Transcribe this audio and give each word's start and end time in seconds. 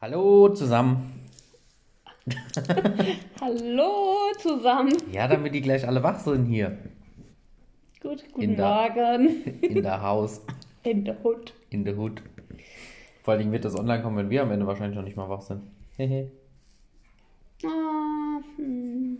Hallo 0.00 0.48
zusammen. 0.50 1.12
Hallo 3.40 4.32
zusammen. 4.38 4.92
Ja, 5.12 5.26
damit 5.26 5.54
die 5.54 5.60
gleich 5.60 5.86
alle 5.86 6.02
wach 6.02 6.20
sind 6.20 6.46
hier. 6.46 6.78
Gut, 8.00 8.22
In 8.22 8.32
guten 8.32 8.56
der- 8.56 8.66
Morgen. 8.66 9.44
In 9.62 9.82
der 9.82 10.02
Haus. 10.02 10.40
In 10.84 11.04
der 11.04 11.22
Hut. 11.22 11.52
In 11.70 11.84
der 11.84 11.96
Hut. 11.96 12.22
Vor 13.22 13.32
allen 13.32 13.40
Dingen 13.40 13.52
wird 13.52 13.64
das 13.64 13.76
online 13.76 14.02
kommen, 14.02 14.16
wenn 14.16 14.30
wir 14.30 14.42
am 14.42 14.52
Ende 14.52 14.66
wahrscheinlich 14.66 14.96
noch 14.96 15.04
nicht 15.04 15.16
mal 15.16 15.28
wach 15.28 15.40
sind. 15.42 15.62
Hehe. 15.96 16.30
Ah, 17.64 18.38
hm. 18.56 19.18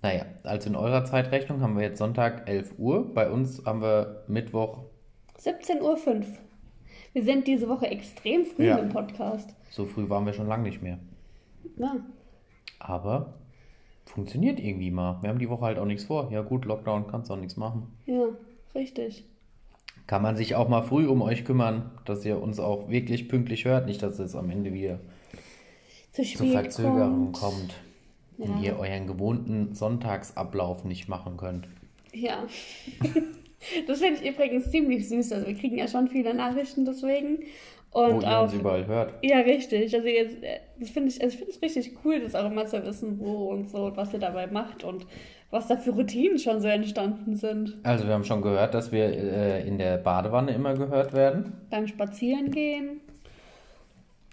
naja, 0.00 0.24
also 0.42 0.70
in 0.70 0.76
eurer 0.76 1.04
Zeitrechnung 1.04 1.60
haben 1.60 1.76
wir 1.76 1.82
jetzt 1.84 1.98
Sonntag 1.98 2.48
11 2.48 2.78
Uhr. 2.78 3.12
Bei 3.12 3.30
uns 3.30 3.62
haben 3.66 3.82
wir 3.82 4.24
Mittwoch 4.26 4.84
17.05 5.38 5.82
Uhr. 5.82 6.24
Wir 7.14 7.22
sind 7.24 7.46
diese 7.46 7.68
Woche 7.68 7.86
extrem 7.86 8.44
früh 8.44 8.66
Ja. 8.66 8.76
im 8.76 8.90
Podcast. 8.90 9.54
So 9.70 9.86
früh 9.86 10.08
waren 10.10 10.26
wir 10.26 10.32
schon 10.34 10.46
lange 10.48 10.64
nicht 10.64 10.82
mehr. 10.82 10.98
Ja. 11.78 11.96
Aber 12.78 13.34
funktioniert 14.04 14.60
irgendwie 14.60 14.90
mal. 14.90 15.18
Wir 15.22 15.30
haben 15.30 15.38
die 15.38 15.48
Woche 15.48 15.62
halt 15.64 15.78
auch 15.78 15.86
nichts 15.86 16.04
vor. 16.04 16.30
Ja 16.30 16.42
gut, 16.42 16.66
Lockdown, 16.66 17.06
kannst 17.06 17.30
auch 17.30 17.36
nichts 17.38 17.56
machen. 17.56 17.86
ja, 18.06 18.26
richtig. 18.74 19.24
Kann 20.06 20.20
man 20.20 20.36
sich 20.36 20.54
auch 20.54 20.68
mal 20.68 20.82
früh 20.82 21.06
um 21.06 21.22
euch 21.22 21.46
kümmern, 21.46 21.90
dass 22.04 22.26
ihr 22.26 22.38
uns 22.42 22.60
auch 22.60 22.90
wirklich 22.90 23.26
pünktlich 23.28 23.64
hört. 23.64 23.86
Nicht, 23.86 24.02
dass 24.02 24.18
es 24.18 24.36
am 24.36 24.50
Ende 24.50 24.74
wieder 24.74 25.00
Zu 26.12 26.22
zu 26.24 26.44
Verzögerungen 26.44 27.32
kommt. 27.32 27.38
kommt. 27.40 27.74
Ja. 28.36 28.44
Und 28.46 28.62
ihr 28.62 28.78
euren 28.78 29.06
gewohnten 29.06 29.72
Sonntagsablauf 29.74 30.84
nicht 30.84 31.08
machen 31.08 31.36
könnt. 31.38 31.68
Ja. 32.12 32.44
das 33.86 34.00
finde 34.00 34.20
ich 34.22 34.30
übrigens 34.30 34.70
ziemlich 34.70 35.08
süß. 35.08 35.32
Also 35.32 35.46
wir 35.46 35.54
kriegen 35.54 35.78
ja 35.78 35.88
schon 35.88 36.08
viele 36.08 36.34
Nachrichten 36.34 36.84
deswegen. 36.84 37.40
Wo 37.92 38.00
Und 38.00 38.22
ihr 38.24 38.38
auch. 38.38 38.42
uns 38.44 38.54
überall 38.54 38.86
hört. 38.86 39.14
Ja, 39.22 39.38
richtig. 39.38 39.94
Also 39.94 40.08
jetzt, 40.08 40.42
äh, 40.42 40.58
das 40.80 40.90
finde 40.90 41.10
ich, 41.10 41.22
also 41.22 41.32
ich 41.32 41.38
finde 41.38 41.52
es 41.52 41.62
richtig 41.62 41.96
cool, 42.04 42.18
das 42.20 42.34
auch 42.34 42.50
immer 42.50 42.66
zu 42.66 42.84
wissen, 42.84 43.20
wo 43.20 43.50
und 43.50 43.70
so 43.70 43.84
und 43.84 43.96
was 43.96 44.12
ihr 44.12 44.18
dabei 44.18 44.48
macht 44.48 44.82
und 44.82 45.06
was 45.52 45.68
da 45.68 45.76
für 45.76 45.92
Routinen 45.92 46.38
schon 46.40 46.60
so 46.60 46.66
entstanden 46.66 47.36
sind. 47.36 47.76
Also 47.84 48.04
wir 48.06 48.14
haben 48.14 48.24
schon 48.24 48.42
gehört, 48.42 48.74
dass 48.74 48.90
wir 48.90 49.04
äh, 49.04 49.66
in 49.68 49.78
der 49.78 49.98
Badewanne 49.98 50.52
immer 50.52 50.74
gehört 50.74 51.12
werden. 51.12 51.52
Beim 51.70 51.86
Spazierengehen. 51.86 53.00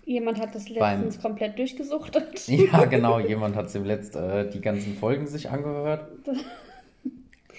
Jemand 0.05 0.39
hat 0.41 0.55
das 0.55 0.65
Beim- 0.73 1.01
letztens 1.03 1.21
komplett 1.21 1.59
durchgesuchtet. 1.59 2.47
Ja, 2.47 2.85
genau. 2.89 3.19
Jemand 3.19 3.55
hat 3.55 3.71
dem 3.75 3.85
letzt 3.85 4.15
äh, 4.15 4.49
die 4.49 4.59
ganzen 4.59 4.95
Folgen 4.95 5.27
sich 5.27 5.47
angehört. 5.51 6.07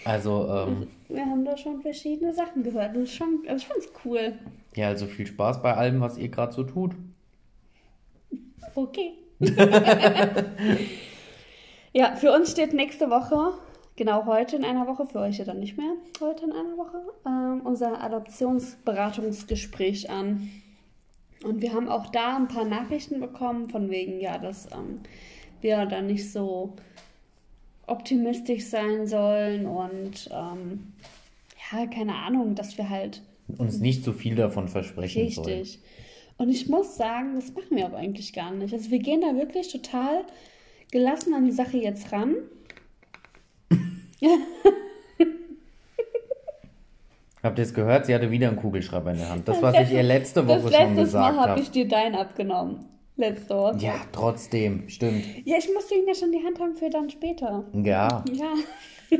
Also, 0.04 0.48
ähm, 0.48 0.88
Wir 1.08 1.24
haben 1.24 1.44
da 1.44 1.56
schon 1.56 1.80
verschiedene 1.80 2.34
Sachen 2.34 2.62
gehört. 2.62 2.96
Das 2.96 3.04
ist 3.04 3.14
schon, 3.14 3.42
also 3.46 3.62
ich 3.62 3.66
finde 3.66 3.86
es 3.86 3.92
cool. 4.04 4.32
ja, 4.74 4.88
also 4.88 5.06
viel 5.06 5.26
Spaß 5.26 5.62
bei 5.62 5.74
allem, 5.74 6.00
was 6.00 6.18
ihr 6.18 6.28
gerade 6.28 6.52
so 6.52 6.64
tut. 6.64 6.92
Okay. 8.74 9.12
ja, 11.92 12.16
für 12.16 12.32
uns 12.32 12.52
steht 12.52 12.72
nächste 12.72 13.10
Woche, 13.10 13.52
genau 13.96 14.24
heute 14.26 14.56
in 14.56 14.64
einer 14.64 14.86
Woche, 14.86 15.06
für 15.06 15.20
euch 15.20 15.38
ja 15.38 15.44
dann 15.44 15.60
nicht 15.60 15.76
mehr, 15.76 15.92
heute 16.20 16.44
in 16.44 16.52
einer 16.52 16.76
Woche, 16.76 17.00
ähm, 17.26 17.60
unser 17.64 18.02
Adoptionsberatungsgespräch 18.02 20.10
an. 20.10 20.50
Und 21.44 21.60
wir 21.60 21.72
haben 21.72 21.88
auch 21.88 22.06
da 22.06 22.36
ein 22.36 22.48
paar 22.48 22.64
Nachrichten 22.64 23.20
bekommen, 23.20 23.68
von 23.68 23.90
wegen, 23.90 24.20
ja, 24.20 24.38
dass 24.38 24.66
ähm, 24.72 25.00
wir 25.60 25.86
da 25.86 26.02
nicht 26.02 26.30
so 26.30 26.74
optimistisch 27.86 28.64
sein 28.66 29.06
sollen 29.06 29.66
und 29.66 30.30
ähm, 30.32 30.92
ja, 31.72 31.86
keine 31.86 32.14
Ahnung, 32.14 32.54
dass 32.54 32.76
wir 32.78 32.88
halt 32.88 33.22
Uns 33.58 33.78
nicht 33.78 34.04
so 34.04 34.12
viel 34.12 34.34
davon 34.34 34.68
versprechen 34.68 35.30
sollen. 35.30 35.60
Richtig. 35.60 35.80
Und 36.38 36.48
ich 36.48 36.68
muss 36.68 36.96
sagen, 36.96 37.34
das 37.34 37.52
machen 37.54 37.76
wir 37.76 37.86
aber 37.86 37.98
eigentlich 37.98 38.32
gar 38.32 38.50
nicht. 38.52 38.72
Also 38.74 38.90
wir 38.90 38.98
gehen 38.98 39.20
da 39.20 39.34
wirklich 39.36 39.70
total 39.70 40.24
gelassen 40.90 41.34
an 41.34 41.44
die 41.44 41.52
Sache 41.52 41.76
jetzt 41.76 42.10
ran. 42.12 42.34
Habt 47.42 47.58
ihr 47.58 47.64
es 47.64 47.74
gehört? 47.74 48.06
Sie 48.06 48.14
hatte 48.14 48.30
wieder 48.30 48.48
einen 48.48 48.56
Kugelschreiber 48.56 49.10
in 49.10 49.18
der 49.18 49.28
Hand. 49.28 49.48
Das, 49.48 49.60
was 49.60 49.76
ich 49.76 49.90
ihr 49.92 50.04
letzte 50.04 50.46
Woche 50.46 50.62
das 50.62 50.72
schon 50.74 50.94
letztes 50.94 51.04
gesagt 51.06 51.34
Mal 51.34 51.40
habe 51.40 51.50
habe. 51.52 51.60
ich 51.60 51.70
dir 51.72 51.88
deinen 51.88 52.14
abgenommen. 52.14 52.86
Letzte 53.16 53.54
Woche. 53.56 53.76
Ja, 53.78 53.94
trotzdem, 54.12 54.88
stimmt. 54.88 55.24
Ja, 55.44 55.58
ich 55.58 55.68
musste 55.72 55.94
ihn 55.94 56.06
ja 56.06 56.14
schon 56.14 56.32
in 56.32 56.38
die 56.40 56.44
Hand 56.46 56.58
haben 56.60 56.74
für 56.74 56.88
dann 56.88 57.10
später. 57.10 57.64
Ja, 57.74 58.24
Ja. 58.32 58.54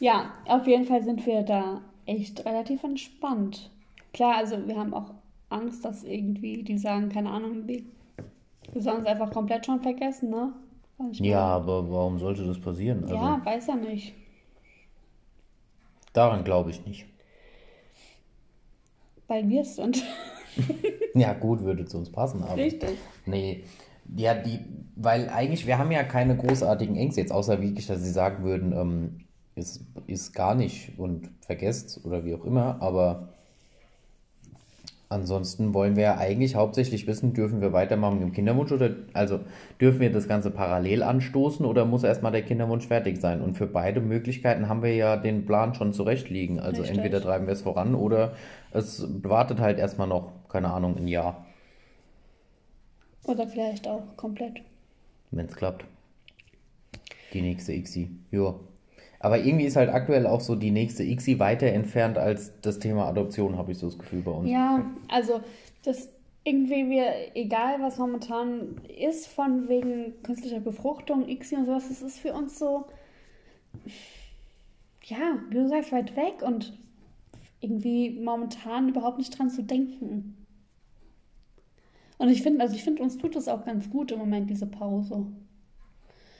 ja, 0.00 0.32
auf 0.46 0.66
jeden 0.66 0.84
Fall 0.84 1.02
sind 1.02 1.24
wir 1.26 1.42
da 1.42 1.80
echt 2.06 2.44
relativ 2.44 2.82
entspannt. 2.82 3.70
Klar, 4.12 4.36
also 4.36 4.66
wir 4.66 4.76
haben 4.76 4.92
auch 4.94 5.14
Angst, 5.48 5.84
dass 5.84 6.02
irgendwie 6.04 6.62
die 6.64 6.78
sagen, 6.78 7.08
keine 7.08 7.30
Ahnung. 7.30 7.66
Wir 7.68 7.82
sollen 8.74 9.02
es 9.02 9.06
einfach 9.06 9.30
komplett 9.30 9.64
schon 9.66 9.80
vergessen, 9.80 10.30
ne? 10.30 10.52
Ja, 11.12 11.40
aber 11.46 11.88
warum 11.90 12.18
sollte 12.18 12.44
das 12.44 12.60
passieren? 12.60 13.02
Also, 13.02 13.14
Ja, 13.14 13.40
weiß 13.44 13.68
er 13.68 13.76
nicht. 13.76 14.14
daran 16.12 16.44
glaube 16.44 16.70
ich 16.70 16.84
nicht. 16.86 17.06
Weil 19.26 19.48
wir 19.48 19.62
es 19.62 19.76
sind. 19.76 20.02
Ja, 21.16 21.32
gut, 21.32 21.62
würde 21.62 21.84
zu 21.84 21.98
uns 21.98 22.10
passen, 22.10 22.42
aber. 22.42 22.56
Richtig. 22.56 22.98
Nee, 23.24 23.62
ja, 24.16 24.34
die, 24.34 24.58
weil 24.96 25.28
eigentlich, 25.28 25.64
wir 25.64 25.78
haben 25.78 25.92
ja 25.92 26.02
keine 26.02 26.36
großartigen 26.36 26.96
Ängste 26.96 27.20
jetzt, 27.20 27.32
außer 27.32 27.62
wirklich, 27.62 27.86
dass 27.86 28.02
sie 28.02 28.10
sagen 28.10 28.42
würden, 28.42 28.72
ähm, 28.72 29.20
ist, 29.54 29.84
ist 30.08 30.34
gar 30.34 30.56
nicht 30.56 30.98
und 30.98 31.30
vergesst 31.40 32.04
oder 32.04 32.24
wie 32.24 32.34
auch 32.34 32.44
immer, 32.44 32.82
aber 32.82 33.28
ansonsten 35.08 35.74
wollen 35.74 35.96
wir 35.96 36.02
ja 36.02 36.18
eigentlich 36.18 36.56
hauptsächlich 36.56 37.06
wissen, 37.06 37.34
dürfen 37.34 37.60
wir 37.60 37.72
weitermachen 37.72 38.18
mit 38.18 38.22
dem 38.28 38.32
Kinderwunsch 38.32 38.72
oder, 38.72 38.90
also 39.12 39.40
dürfen 39.80 40.00
wir 40.00 40.10
das 40.10 40.26
Ganze 40.26 40.50
parallel 40.50 41.02
anstoßen 41.02 41.64
oder 41.64 41.84
muss 41.84 42.02
erstmal 42.02 42.32
der 42.32 42.42
Kinderwunsch 42.42 42.86
fertig 42.86 43.20
sein? 43.20 43.40
Und 43.40 43.56
für 43.56 43.66
beide 43.66 44.00
Möglichkeiten 44.00 44.68
haben 44.68 44.82
wir 44.82 44.94
ja 44.94 45.16
den 45.16 45.46
Plan 45.46 45.74
schon 45.74 45.92
zurechtlegen. 45.92 46.58
Also 46.58 46.82
Richtig. 46.82 46.98
entweder 46.98 47.20
treiben 47.20 47.46
wir 47.46 47.52
es 47.52 47.62
voran 47.62 47.94
oder 47.94 48.32
es 48.72 49.06
wartet 49.22 49.60
halt 49.60 49.78
erstmal 49.78 50.08
noch, 50.08 50.32
keine 50.54 50.72
Ahnung, 50.72 50.96
ein 50.96 51.08
Jahr, 51.08 51.44
Oder 53.24 53.48
vielleicht 53.48 53.88
auch 53.88 54.04
komplett. 54.16 54.62
wenn 55.32 55.46
es 55.46 55.56
klappt. 55.56 55.84
Die 57.32 57.42
nächste 57.42 57.72
ICSI. 57.72 58.08
Ja. 58.30 58.54
Aber 59.18 59.38
irgendwie 59.38 59.64
ist 59.64 59.74
halt 59.74 59.90
aktuell 59.90 60.28
auch 60.28 60.40
so 60.40 60.54
die 60.54 60.70
nächste 60.70 61.02
ICSI 61.02 61.40
weiter 61.40 61.66
entfernt 61.66 62.18
als 62.18 62.52
das 62.60 62.78
Thema 62.78 63.08
Adoption, 63.08 63.58
habe 63.58 63.72
ich 63.72 63.78
so 63.78 63.86
das 63.86 63.98
Gefühl 63.98 64.22
bei 64.22 64.30
uns. 64.30 64.48
Ja, 64.48 64.84
also 65.08 65.40
das 65.82 66.10
irgendwie 66.44 66.88
wir, 66.88 67.34
egal 67.34 67.80
was 67.80 67.98
momentan 67.98 68.80
ist, 68.96 69.26
von 69.26 69.68
wegen 69.68 70.22
künstlicher 70.22 70.60
Befruchtung, 70.60 71.28
ICSI 71.28 71.56
und 71.56 71.66
sowas, 71.66 71.88
das 71.88 72.00
ist 72.00 72.20
für 72.20 72.32
uns 72.32 72.60
so, 72.60 72.84
ja, 75.02 75.40
wie 75.48 75.54
du 75.54 75.68
sagst, 75.68 75.90
weit 75.90 76.14
weg 76.14 76.42
und 76.42 76.78
irgendwie 77.60 78.10
momentan 78.10 78.90
überhaupt 78.90 79.18
nicht 79.18 79.36
dran 79.36 79.50
zu 79.50 79.62
denken. 79.64 80.36
Und 82.24 82.30
ich 82.30 82.40
finde, 82.42 82.62
also 82.62 82.74
ich 82.74 82.82
finde, 82.82 83.02
uns 83.02 83.18
tut 83.18 83.36
das 83.36 83.48
auch 83.48 83.66
ganz 83.66 83.90
gut 83.90 84.10
im 84.10 84.18
Moment, 84.18 84.48
diese 84.48 84.66
Pause. 84.66 85.26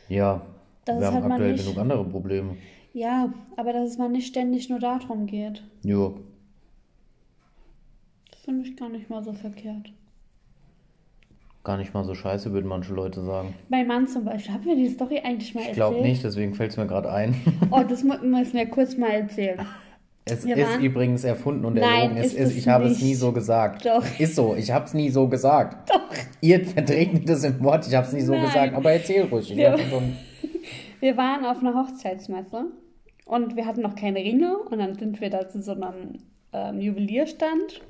Ja, 0.09 0.41
Das 0.87 0.99
wir 0.99 1.07
haben 1.09 1.23
halt 1.25 1.33
aktuell 1.33 1.53
nicht- 1.53 1.65
genug 1.67 1.79
andere 1.79 2.05
Probleme. 2.07 2.57
Ja, 2.95 3.35
aber 3.57 3.75
dass 3.75 3.91
es 3.91 3.99
mal 3.99 4.09
nicht 4.09 4.27
ständig 4.27 4.71
nur 4.71 4.79
darum 4.79 5.27
geht. 5.27 5.63
Ja. 5.83 6.11
Das 8.31 8.41
finde 8.41 8.67
ich 8.67 8.77
gar 8.79 8.89
nicht 8.89 9.11
mal 9.11 9.23
so 9.23 9.35
verkehrt. 9.35 9.93
Gar 11.65 11.77
nicht 11.77 11.93
mal 11.93 12.05
so 12.05 12.15
scheiße, 12.15 12.51
würden 12.53 12.67
manche 12.69 12.95
Leute 12.95 13.23
sagen. 13.23 13.55
Mein 13.69 13.87
Mann 13.87 14.07
zum 14.07 14.25
Beispiel, 14.25 14.55
haben 14.55 14.65
wir 14.65 14.77
die 14.77 14.89
Story 14.89 15.21
eigentlich 15.23 15.55
mal 15.55 15.63
Ich 15.63 15.69
erzählt? 15.69 15.77
glaube 15.91 16.01
nicht, 16.03 16.25
deswegen 16.25 16.55
fällt 16.55 16.71
es 16.71 16.77
mir 16.79 16.87
gerade 16.87 17.11
ein. 17.13 17.35
Oh, 17.71 17.83
das 17.87 18.03
müssen 18.05 18.55
wir 18.55 18.67
kurz 18.71 18.97
mal 18.97 19.11
erzählen. 19.11 19.61
Es 20.27 20.47
Wir 20.47 20.57
ist 20.57 20.69
waren- 20.71 20.83
übrigens 20.85 21.23
erfunden 21.25 21.65
und 21.67 21.75
Nein, 21.75 21.85
erlogen. 22.13 22.17
Es 22.17 22.33
ist 22.33 22.57
ich 22.57 22.67
habe 22.67 22.87
es 22.87 23.01
nie 23.03 23.15
so 23.15 23.33
gesagt. 23.33 23.85
Doch. 23.85 24.03
Ist 24.19 24.37
so, 24.37 24.55
ich 24.57 24.71
habe 24.71 24.87
es 24.87 24.95
nie 24.95 25.11
so 25.11 25.29
gesagt. 25.29 25.91
Doch. 25.91 26.01
Ihr 26.41 26.65
verdreht 26.65 27.13
mir 27.13 27.21
das 27.25 27.45
im 27.45 27.63
Wort, 27.63 27.87
ich 27.87 27.95
habe 27.95 28.07
es 28.07 28.13
nie 28.15 28.23
so 28.23 28.33
Nein. 28.33 28.47
gesagt. 28.47 28.75
Aber 28.75 28.91
erzähl 28.93 29.25
ruhig. 29.25 29.51
Hab 29.59 29.79
schon... 29.81 30.17
Wir 31.01 31.19
waren 31.19 31.45
auf 31.45 31.59
einer 31.59 31.75
Hochzeitsmesse 31.75 32.65
und 33.27 33.57
wir 33.57 33.67
hatten 33.67 33.83
noch 33.83 33.95
keine 33.95 34.21
Ringe 34.21 34.57
und 34.59 34.79
dann 34.79 34.95
sind 34.95 35.21
wir 35.21 35.29
da 35.29 35.47
zu 35.51 35.61
so 35.61 35.73
einem 35.73 36.15
ähm, 36.55 36.81
Juwelierstand 36.81 37.83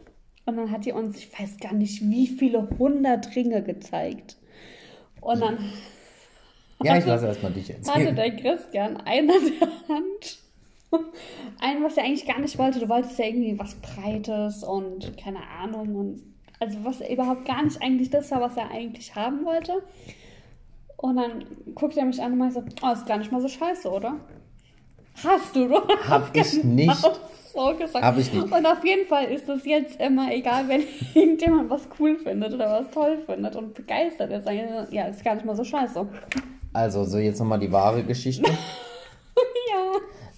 und 0.47 0.57
dann 0.57 0.73
hat 0.73 0.85
die 0.85 0.91
uns, 0.91 1.17
ich 1.19 1.29
weiß 1.39 1.59
gar 1.61 1.75
nicht, 1.75 2.03
wie 2.11 2.27
viele 2.27 2.69
hundert 2.77 3.37
Ringe 3.37 3.63
gezeigt. 3.63 4.37
Und 5.21 5.41
dann 5.41 5.59
Ja, 6.83 6.99
ich 6.99 7.07
lasse 7.07 7.27
erstmal 7.27 7.53
dich 7.53 7.69
hatte 7.69 7.79
erzählen. 7.87 8.17
der 8.17 8.31
Christian 8.35 8.97
einen 8.97 9.31
an 9.31 9.37
der 9.61 9.69
Hand. 9.97 10.39
Einen, 11.61 11.82
was 11.85 11.96
er 11.96 12.05
eigentlich 12.05 12.26
gar 12.26 12.41
nicht 12.41 12.58
wollte. 12.58 12.81
Du 12.81 12.88
wolltest 12.88 13.19
ja 13.19 13.26
irgendwie 13.26 13.58
was 13.58 13.75
Breites 13.76 14.62
und 14.64 15.17
keine 15.17 15.41
Ahnung. 15.61 15.94
Und 15.94 16.23
also 16.61 16.79
was 16.82 17.00
überhaupt 17.08 17.44
gar 17.44 17.62
nicht 17.62 17.81
eigentlich 17.82 18.11
das 18.11 18.31
war, 18.31 18.41
was 18.41 18.56
er 18.56 18.70
eigentlich 18.70 19.14
haben 19.14 19.44
wollte. 19.44 19.82
Und 20.96 21.17
dann 21.17 21.44
guckt 21.75 21.96
er 21.96 22.05
mich 22.05 22.20
an 22.23 22.32
und 22.32 22.38
meint 22.38 22.55
so, 22.55 22.64
oh, 22.82 22.93
ist 22.93 23.06
gar 23.06 23.19
nicht 23.19 23.31
mal 23.31 23.41
so 23.41 23.49
scheiße, 23.49 23.91
oder? 23.91 24.17
Hast 25.23 25.55
du, 25.55 25.70
hast 25.70 26.08
Hab 26.08 26.37
ich 26.37 26.50
genau 26.52 26.75
nicht. 26.75 26.97
so 26.97 27.76
gesagt. 27.76 28.05
Hab 28.05 28.19
ich 28.19 28.32
nicht. 28.32 28.50
Und 28.50 28.67
auf 28.67 28.85
jeden 28.85 29.06
Fall 29.06 29.26
ist 29.26 29.49
es 29.49 29.64
jetzt 29.64 30.00
immer 30.00 30.32
egal, 30.32 30.67
wenn 30.69 30.82
irgendjemand 31.14 31.70
was 31.70 31.87
cool 31.99 32.17
findet 32.17 32.52
oder 32.55 32.70
was 32.70 32.90
toll 32.90 33.19
findet 33.26 33.55
und 33.55 33.75
begeistert 33.75 34.32
ist. 34.32 34.49
Ja, 34.90 35.05
ist 35.06 35.25
gar 35.25 35.35
nicht 35.35 35.44
mal 35.44 35.55
so 35.55 35.62
scheiße. 35.62 36.06
Also, 36.73 37.05
so 37.05 37.19
jetzt 37.19 37.38
nochmal 37.38 37.61
die 37.61 37.70
wahre 37.70 38.02
Geschichte. 38.02 38.50
Ja. 39.70 39.93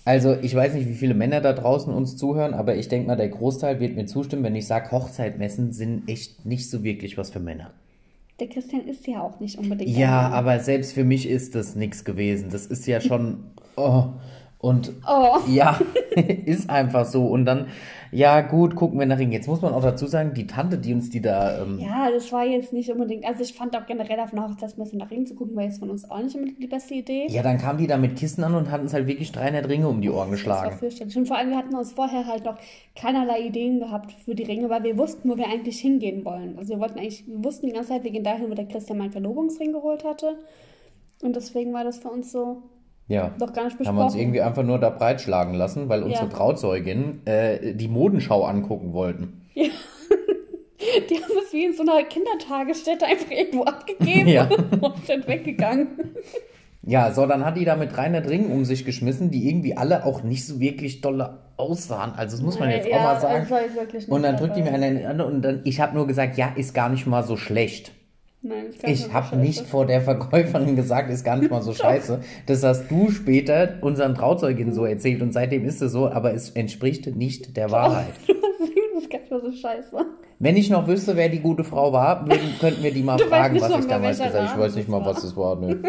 Also, 0.07 0.37
ich 0.41 0.55
weiß 0.55 0.75
nicht, 0.75 0.89
wie 0.89 0.95
viele 0.95 1.15
Männer 1.15 1.41
da 1.41 1.53
draußen 1.53 1.93
uns 1.93 2.17
zuhören, 2.17 2.55
aber 2.55 2.77
ich 2.77 2.87
denke 2.87 3.09
mal, 3.09 3.17
der 3.17 3.29
Großteil 3.29 3.81
wird 3.81 3.97
mir 3.97 4.07
zustimmen, 4.07 4.45
wenn 4.45 4.55
ich 4.55 4.69
sage, 4.69 4.93
Hochzeitmessen 4.93 5.73
sind 5.73 6.09
echt 6.09 6.47
nicht 6.47 6.71
so 6.71 6.85
wirklich 6.85 7.19
was 7.19 7.31
für 7.31 7.41
Männer. 7.41 7.73
Der 8.39 8.47
Christian 8.47 8.87
ist 8.87 9.05
ja 9.09 9.21
auch 9.21 9.41
nicht 9.41 9.59
unbedingt. 9.59 9.91
Ja, 9.91 10.29
aber 10.29 10.61
selbst 10.61 10.93
für 10.93 11.03
mich 11.03 11.29
ist 11.29 11.57
das 11.57 11.75
nichts 11.75 12.05
gewesen. 12.05 12.51
Das 12.51 12.67
ist 12.67 12.87
ja 12.87 13.01
schon. 13.01 13.47
Oh. 13.77 14.11
Und 14.59 14.93
Oh. 15.07 15.37
ja, 15.49 15.79
ist 16.47 16.71
einfach 16.71 17.05
so. 17.05 17.27
Und 17.27 17.45
dann, 17.45 17.67
ja, 18.11 18.41
gut, 18.41 18.75
gucken 18.75 18.99
wir 18.99 19.05
nach 19.07 19.19
Ring. 19.19 19.31
Jetzt 19.31 19.47
muss 19.49 19.61
man 19.61 19.75
auch 19.75 19.83
dazu 19.83 20.07
sagen, 20.07 20.33
die 20.35 20.47
Tante, 20.47 20.79
die 20.79 20.95
uns 20.95 21.11
die 21.11 21.21
da. 21.21 21.63
Ähm, 21.63 21.79
Ja, 21.79 22.11
das 22.11 22.33
war 22.33 22.45
jetzt 22.47 22.73
nicht 22.73 22.91
unbedingt. 22.91 23.27
Also 23.27 23.43
ich 23.43 23.53
fand 23.53 23.77
auch 23.77 23.85
generell 23.87 24.19
auf 24.19 24.33
einer 24.33 24.49
Hochzeitsmesse 24.49 24.97
nach 24.97 25.11
Ring 25.11 25.27
zu 25.27 25.35
gucken, 25.35 25.55
war 25.57 25.65
jetzt 25.65 25.79
von 25.79 25.91
uns 25.91 26.11
auch 26.11 26.19
nicht 26.21 26.35
unbedingt 26.35 26.63
die 26.63 26.67
beste 26.69 26.95
Idee. 26.95 27.27
ja, 27.29 27.43
dann 27.43 27.59
kam 27.59 27.77
die 27.77 27.87
da 27.87 27.99
mit 27.99 28.17
Kissen 28.17 28.43
an 28.45 28.55
und 28.55 28.71
hatten 28.71 28.87
es 28.87 28.95
halt 28.95 29.07
wirklich 29.07 29.31
300 29.31 29.69
Ringe 29.69 29.89
um 29.89 30.01
die 30.01 30.09
Ohren 30.11 30.31
Das 30.31 30.47
war 30.47 30.63
geschlagen. 30.63 30.79
fürchterlich. 30.79 31.17
Und 31.19 31.29
vor 31.29 31.37
allem, 31.37 31.51
wir 31.51 31.59
hatten 31.59 31.75
uns 31.77 31.93
vorher 31.93 32.27
halt 32.27 32.45
noch 32.47 32.57
keinerlei 32.97 33.41
Ideen 33.43 33.79
gehabt 33.79 34.13
für 34.25 34.35
die 34.35 34.45
Ringe, 34.45 34.71
weil 34.71 34.83
wir 34.85 34.97
wussten, 34.97 35.29
wo 35.29 35.37
wir 35.37 35.49
eigentlich 35.49 35.79
hingehen 35.81 36.25
wollen. 36.25 36.57
Also 36.59 36.73
wir 36.75 36.81
wollten 36.81 36.99
eigentlich, 36.99 37.27
wir 37.27 37.45
wussten 37.45 37.67
die 37.67 37.73
ganze 37.73 37.91
Zeit, 37.91 38.05
wir 38.05 38.11
gehen 38.11 38.25
dahin, 38.25 38.51
wo 38.51 38.55
der 38.55 38.67
Christian 38.67 38.97
meinen 38.99 39.13
Verlobungsring 39.13 39.73
geholt 39.73 40.03
hatte. 40.03 40.39
Und 41.23 41.37
deswegen 41.37 41.73
war 41.75 41.85
das 41.85 41.99
für 41.99 42.09
uns 42.09 42.33
so 42.33 42.63
Ja. 43.09 43.31
doch 43.39 43.53
gar 43.53 43.65
nicht 43.65 43.75
Haben 43.75 43.79
besprochen. 43.79 43.97
wir 43.99 44.05
uns 44.05 44.15
irgendwie 44.17 44.41
einfach 44.43 44.63
nur 44.65 44.79
da 44.79 44.91
breitschlagen 44.91 45.55
lassen, 45.55 45.89
weil 45.89 46.03
unsere 46.03 46.25
Ja. 46.25 46.31
Trauzeugin 46.31 47.25
äh, 47.27 47.75
die 47.75 47.89
Modenschau 47.89 48.45
angucken 48.45 48.93
wollten. 48.93 49.43
Die 51.11 51.15
haben 51.17 51.33
es 51.45 51.53
wie 51.53 51.65
in 51.65 51.73
so 51.73 51.83
einer 51.83 52.03
Kindertagesstätte 52.05 53.07
einfach 53.07 53.31
irgendwo 53.31 53.65
abgegeben 53.65 54.29
Ja. 54.29 54.49
und 54.81 55.07
sind 55.07 55.27
weggegangen. 55.29 55.89
Ja, 56.89 57.11
so, 57.13 57.27
dann 57.27 57.45
hat 57.45 57.57
die 57.57 57.65
da 57.65 57.75
mit 57.75 57.97
300 57.97 58.29
Ringen 58.31 58.53
um 58.53 58.65
sich 58.65 58.85
geschmissen, 58.85 59.33
die 59.33 59.49
irgendwie 59.49 59.77
alle 59.77 60.05
auch 60.07 60.23
nicht 60.23 60.47
so 60.47 60.61
wirklich 60.61 61.01
dolle 61.01 61.39
aussahen. 61.57 62.13
Also, 62.17 62.37
das 62.37 62.45
muss 62.45 62.61
man 62.61 62.71
jetzt 62.71 62.87
ja, 62.89 62.99
auch 62.99 63.03
mal 63.03 63.21
sagen. 63.21 63.41
Das 63.41 63.51
war 63.51 63.63
jetzt 63.63 63.75
wirklich 63.75 64.03
nicht 64.05 64.09
Und 64.09 64.23
dann 64.23 64.37
drückt 64.37 64.57
die 64.57 64.63
mir 64.63 64.73
eine 64.73 65.09
an 65.09 65.21
und 65.21 65.43
dann, 65.43 65.63
ich 65.65 65.81
habe 65.81 65.97
nur 65.97 66.07
gesagt, 66.07 66.37
ja, 66.37 66.53
ist 66.55 66.75
gar 66.75 66.89
nicht 66.89 67.05
mal 67.09 67.25
so 67.25 67.37
schlecht. 67.37 67.91
Nein, 68.49 68.67
Ich 68.87 69.13
habe 69.13 69.37
nicht 69.37 69.67
vor 69.67 69.87
der 69.87 70.01
Verkäuferin 70.01 70.77
gesagt, 70.77 71.11
ist 71.11 71.25
gar 71.25 71.37
nicht 71.37 71.51
mal 71.51 71.63
so 71.63 71.73
scheiße. 71.75 72.21
Das 72.47 72.63
hast 72.63 72.89
du 72.91 73.11
später 73.11 73.79
unseren 73.81 74.15
Trauzeugin 74.15 74.73
so 74.73 74.85
erzählt 74.85 75.21
und 75.23 75.33
seitdem 75.33 75.65
ist 75.65 75.83
es 75.83 75.91
so, 75.93 76.09
aber 76.09 76.33
es 76.33 76.51
entspricht 76.51 77.15
nicht 77.17 77.57
der 77.57 77.71
Wahrheit. 77.71 78.15
Das 78.97 79.03
ist 79.05 79.11
gar 79.11 79.19
nicht 79.21 79.31
mal 79.31 79.41
so 79.43 79.53
scheiße. 79.53 80.07
Wenn 80.39 80.57
ich 80.57 80.71
noch 80.71 80.89
wüsste, 80.89 81.17
wer 81.17 81.29
die 81.29 81.41
gute 81.41 81.65
Frau 81.65 81.93
war, 81.93 82.27
würden, 82.27 82.55
könnten 82.59 82.83
wir 82.83 82.93
die 82.95 83.03
mal 83.03 83.17
Du 83.19 83.25
fragen, 83.25 83.61
was 83.61 83.79
ich 83.79 83.87
damals 83.87 84.17
gesagt 84.17 84.35
habe. 84.35 84.47
Ich 84.47 84.59
weiß 84.59 84.75
nicht 84.75 84.89
mal, 84.89 85.05
was 85.05 85.23
es 85.23 85.37
war. 85.37 85.57
Ne. 85.61 85.83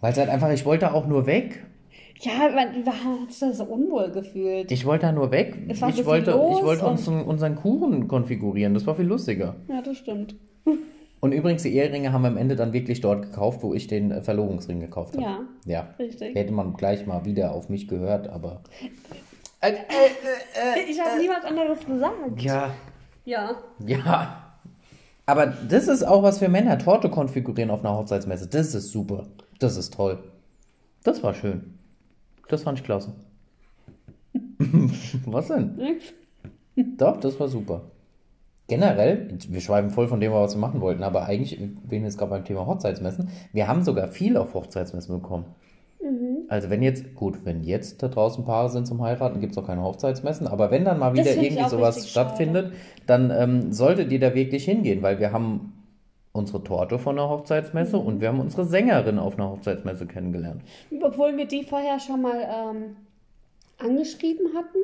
Weil 0.00 0.12
es 0.12 0.18
halt 0.18 0.28
einfach, 0.28 0.50
ich 0.50 0.64
wollte 0.66 0.92
auch 0.92 1.06
nur 1.06 1.26
weg. 1.26 1.64
Ja, 2.20 2.32
man 2.54 2.84
man 2.84 3.22
hat 3.22 3.30
sich 3.30 3.40
da 3.40 3.52
so 3.52 3.64
unwohl 3.64 4.10
gefühlt. 4.10 4.70
Ich 4.72 4.84
wollte 4.86 5.06
da 5.06 5.12
nur 5.12 5.30
weg. 5.30 5.56
Es 5.68 5.80
war 5.82 5.88
so 5.90 5.94
Ich 5.94 5.96
viel 6.02 6.06
wollte, 6.06 6.30
los 6.32 6.58
ich 6.58 6.64
wollte 6.64 6.84
und- 6.86 6.90
unseren, 6.92 7.22
unseren 7.24 7.56
Kuchen 7.56 8.08
konfigurieren. 8.08 8.74
Das 8.74 8.86
war 8.86 8.94
viel 8.94 9.04
lustiger. 9.06 9.56
Ja, 9.68 9.82
das 9.82 9.96
stimmt. 9.98 10.34
Und 11.20 11.32
übrigens, 11.32 11.62
die 11.62 11.74
Eheringe 11.74 12.12
haben 12.12 12.22
wir 12.22 12.28
am 12.28 12.36
Ende 12.36 12.56
dann 12.56 12.72
wirklich 12.74 13.00
dort 13.00 13.22
gekauft, 13.22 13.62
wo 13.62 13.72
ich 13.72 13.86
den 13.86 14.10
äh, 14.10 14.22
Verlobungsring 14.22 14.80
gekauft 14.80 15.14
habe. 15.14 15.22
Ja, 15.24 15.40
Ja. 15.64 15.94
richtig. 15.98 16.34
Hätte 16.34 16.52
man 16.52 16.74
gleich 16.74 17.06
mal 17.06 17.24
wieder 17.24 17.52
auf 17.52 17.68
mich 17.70 17.88
gehört, 17.88 18.28
aber. 18.28 18.60
Ich 20.88 21.00
habe 21.00 21.20
nie 21.20 21.28
was 21.28 21.44
anderes 21.44 21.84
gesagt. 21.84 22.40
Ja. 22.42 22.70
Ja. 23.24 23.56
Ja. 23.84 24.42
Aber 25.24 25.46
das 25.46 25.88
ist 25.88 26.04
auch 26.04 26.22
was 26.22 26.38
für 26.38 26.48
Männer. 26.48 26.78
Torte 26.78 27.08
konfigurieren 27.08 27.70
auf 27.70 27.80
einer 27.84 27.96
Hochzeitsmesse. 27.96 28.46
Das 28.48 28.74
ist 28.74 28.90
super. 28.92 29.26
Das 29.58 29.76
ist 29.76 29.94
toll. 29.94 30.18
Das 31.02 31.22
war 31.22 31.34
schön. 31.34 31.75
Das 32.48 32.62
fand 32.62 32.78
ich 32.78 32.84
klasse. 32.84 33.12
was 35.26 35.48
denn? 35.48 35.76
Nix. 35.76 36.12
Doch, 36.96 37.18
das 37.18 37.38
war 37.40 37.48
super. 37.48 37.82
Generell, 38.68 39.38
wir 39.48 39.60
schweifen 39.60 39.90
voll 39.90 40.08
von 40.08 40.20
dem, 40.20 40.32
was 40.32 40.54
wir 40.54 40.60
machen 40.60 40.80
wollten, 40.80 41.04
aber 41.04 41.26
eigentlich, 41.26 41.60
wir 41.84 41.98
jetzt 42.00 42.18
gerade 42.18 42.30
beim 42.30 42.44
Thema 42.44 42.66
Hochzeitsmessen, 42.66 43.28
wir 43.52 43.68
haben 43.68 43.84
sogar 43.84 44.08
viel 44.08 44.36
auf 44.36 44.54
Hochzeitsmessen 44.54 45.20
bekommen. 45.20 45.46
Also 46.48 46.70
wenn 46.70 46.82
jetzt, 46.82 47.14
gut, 47.14 47.44
wenn 47.44 47.64
jetzt 47.64 48.02
da 48.02 48.08
draußen 48.08 48.44
Paare 48.44 48.70
sind 48.70 48.86
zum 48.86 49.02
Heiraten, 49.02 49.40
gibt 49.40 49.52
es 49.52 49.58
auch 49.58 49.66
keine 49.66 49.82
Hochzeitsmessen, 49.82 50.46
aber 50.46 50.70
wenn 50.70 50.84
dann 50.84 50.98
mal 50.98 51.14
wieder 51.14 51.34
irgendwie 51.34 51.68
sowas 51.68 52.08
stattfindet, 52.08 52.72
dann 53.06 53.30
ähm, 53.30 53.72
solltet 53.72 54.12
ihr 54.12 54.20
da 54.20 54.34
wirklich 54.34 54.64
hingehen, 54.64 55.02
weil 55.02 55.18
wir 55.18 55.32
haben 55.32 55.72
unsere 56.36 56.62
Torte 56.62 56.98
von 56.98 57.18
einer 57.18 57.28
Hochzeitsmesse 57.28 57.98
und 57.98 58.20
wir 58.20 58.28
haben 58.28 58.40
unsere 58.40 58.64
Sängerin 58.64 59.18
auf 59.18 59.34
einer 59.34 59.50
Hochzeitsmesse 59.50 60.06
kennengelernt. 60.06 60.62
Obwohl 61.02 61.36
wir 61.36 61.46
die 61.46 61.64
vorher 61.64 61.98
schon 61.98 62.22
mal 62.22 62.40
ähm, 62.48 62.96
angeschrieben 63.78 64.48
hatten. 64.54 64.78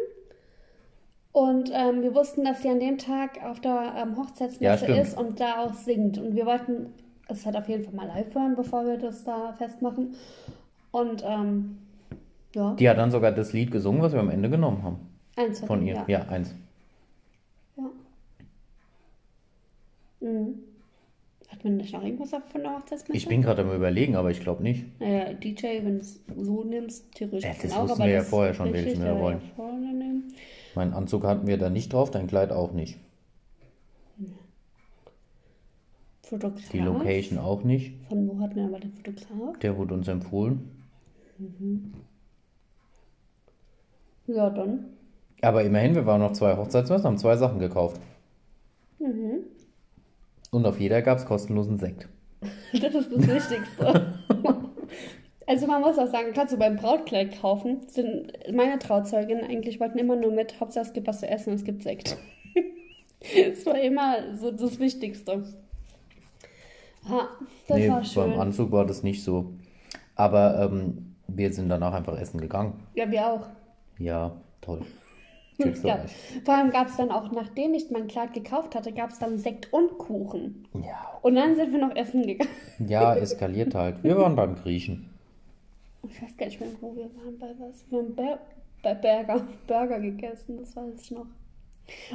Und 1.32 1.70
ähm, 1.72 2.02
wir 2.02 2.14
wussten, 2.14 2.44
dass 2.44 2.60
sie 2.62 2.68
an 2.68 2.78
dem 2.80 2.98
Tag 2.98 3.42
auf 3.42 3.58
der 3.60 3.94
ähm, 3.96 4.14
Ja, 4.14 4.22
Hochzeitsmesse 4.22 4.84
stimmt. 4.84 4.98
ist 4.98 5.16
und 5.18 5.40
da 5.40 5.64
auch 5.64 5.72
singt. 5.72 6.18
Und 6.18 6.34
wir 6.34 6.44
wollten 6.44 6.92
es 7.28 7.46
halt 7.46 7.56
auf 7.56 7.68
jeden 7.68 7.84
Fall 7.84 7.94
mal 7.94 8.06
live 8.06 8.34
hören, 8.34 8.54
bevor 8.54 8.84
wir 8.84 8.98
das 8.98 9.24
da 9.24 9.52
festmachen. 9.54 10.14
Und 10.90 11.22
ähm, 11.26 11.78
ja, 12.54 12.74
Die 12.74 12.86
hat 12.90 12.98
dann 12.98 13.10
sogar 13.10 13.32
das 13.32 13.54
Lied 13.54 13.70
gesungen, 13.70 14.02
was 14.02 14.12
wir 14.12 14.20
am 14.20 14.28
Ende 14.28 14.50
genommen 14.50 14.82
haben. 14.82 14.98
eins 15.36 15.60
Von 15.60 15.80
ihr. 15.86 15.94
Ja. 15.94 16.04
Ja, 16.06 16.20
eins. 16.28 16.54
ja. 17.78 17.84
Mhm. 20.20 20.54
Man 21.62 21.76
nicht 21.76 21.92
noch 21.92 22.02
irgendwas 22.02 22.30
von 22.30 22.62
der 22.62 22.74
Hochzeitsmesse? 22.76 23.16
Ich 23.16 23.28
bin 23.28 23.42
gerade 23.42 23.62
am 23.62 23.72
überlegen, 23.72 24.16
aber 24.16 24.30
ich 24.30 24.40
glaube 24.40 24.62
nicht. 24.62 24.84
Naja, 25.00 25.32
DJ, 25.34 25.84
wenn 25.84 25.94
du 25.96 26.00
es 26.00 26.20
so 26.36 26.64
nimmst, 26.64 27.12
theoretisch. 27.14 27.44
Ja, 27.44 27.54
das 27.60 27.72
auch, 27.72 27.82
wussten 27.84 28.02
wir 28.02 28.10
ja 28.10 28.22
vorher 28.22 28.54
schon, 28.54 28.72
welchen 28.72 29.02
wir 29.02 29.18
wollen. 29.18 29.40
ja. 29.56 29.64
Meinen 30.74 30.94
Anzug 30.94 31.24
hatten 31.24 31.46
wir 31.46 31.58
da 31.58 31.70
nicht 31.70 31.92
drauf, 31.92 32.10
dein 32.10 32.26
Kleid 32.26 32.50
auch 32.50 32.72
nicht. 32.72 32.98
Fotograf. 36.22 36.68
Die 36.72 36.78
Location 36.78 37.38
auch 37.38 37.62
nicht. 37.62 37.92
Von 38.08 38.26
wo 38.28 38.40
hatten 38.40 38.56
wir 38.56 38.64
aber 38.64 38.80
den 38.80 38.92
Fotograf? 38.92 39.58
Der 39.58 39.76
wurde 39.76 39.94
uns 39.94 40.08
empfohlen. 40.08 40.70
Ja, 44.26 44.48
dann. 44.50 44.86
Aber 45.42 45.62
immerhin, 45.62 45.94
wir 45.94 46.06
waren 46.06 46.20
noch 46.20 46.32
zwei 46.32 46.56
Hochzeitsmessen, 46.56 47.04
haben 47.04 47.18
zwei 47.18 47.36
Sachen 47.36 47.58
gekauft. 47.58 48.00
Mhm. 48.98 49.40
Und 50.52 50.66
auf 50.66 50.78
jeder 50.78 51.00
gab 51.00 51.18
es 51.18 51.24
kostenlosen 51.24 51.78
Sekt. 51.78 52.08
Das 52.80 52.94
ist 52.94 53.10
das 53.12 53.26
Wichtigste. 53.26 54.14
also 55.46 55.66
man 55.66 55.80
muss 55.80 55.98
auch 55.98 56.08
sagen, 56.08 56.32
kannst 56.34 56.52
du 56.52 56.58
beim 56.58 56.76
Brautkleid 56.76 57.40
kaufen, 57.40 57.80
sind 57.86 58.32
meine 58.52 58.78
Trauzeugin 58.78 59.40
eigentlich 59.44 59.78
wollten 59.80 59.98
immer 59.98 60.16
nur 60.16 60.32
mit, 60.32 60.58
Hauptsache 60.60 60.86
es 60.86 60.92
gibt 60.92 61.06
was 61.06 61.20
zu 61.20 61.28
essen 61.28 61.50
und 61.50 61.56
es 61.56 61.64
gibt 61.64 61.82
Sekt. 61.82 62.16
Das 63.54 63.64
war 63.66 63.80
immer 63.80 64.34
so 64.36 64.50
das 64.50 64.80
Wichtigste. 64.80 65.44
Ja, 67.08 67.28
das 67.68 67.78
nee, 67.78 67.88
war 67.88 68.02
schön. 68.02 68.30
beim 68.32 68.40
Anzug 68.40 68.72
war 68.72 68.84
das 68.84 69.04
nicht 69.04 69.22
so. 69.22 69.52
Aber 70.16 70.58
ähm, 70.60 71.14
wir 71.28 71.52
sind 71.52 71.68
danach 71.68 71.92
einfach 71.92 72.18
essen 72.18 72.40
gegangen. 72.40 72.82
Ja, 72.96 73.08
wir 73.08 73.24
auch. 73.24 73.46
Ja, 73.98 74.32
toll. 74.60 74.80
Ja. 75.82 76.04
Vor 76.44 76.54
allem 76.54 76.70
gab 76.70 76.88
es 76.88 76.96
dann 76.96 77.10
auch, 77.10 77.30
nachdem 77.30 77.74
ich 77.74 77.90
mein 77.90 78.08
Kleid 78.08 78.32
gekauft 78.32 78.74
hatte, 78.74 78.92
gab 78.92 79.10
es 79.10 79.18
dann 79.18 79.38
Sekt 79.38 79.72
und 79.72 79.98
Kuchen. 79.98 80.66
Ja. 80.74 81.18
Und 81.22 81.34
dann 81.34 81.54
sind 81.56 81.72
wir 81.72 81.78
noch 81.78 81.94
essen 81.94 82.26
gegangen. 82.26 82.50
ja, 82.78 83.14
eskaliert 83.14 83.74
halt. 83.74 84.02
Wir 84.02 84.16
waren 84.16 84.34
beim 84.34 84.56
Griechen. 84.56 85.10
Ich 86.08 86.20
weiß 86.20 86.36
gar 86.36 86.46
nicht 86.46 86.60
mehr, 86.60 86.70
wo 86.80 86.96
wir 86.96 87.04
waren, 87.16 87.38
bei 87.38 87.54
was. 87.58 87.84
Wir 87.90 87.98
haben 87.98 88.14
Ber 88.14 88.38
bei 88.82 88.94
Burger, 88.94 89.46
Burger 89.66 90.00
gegessen, 90.00 90.58
das 90.58 90.74
weiß 90.74 91.00
ich 91.00 91.10
noch. 91.12 91.26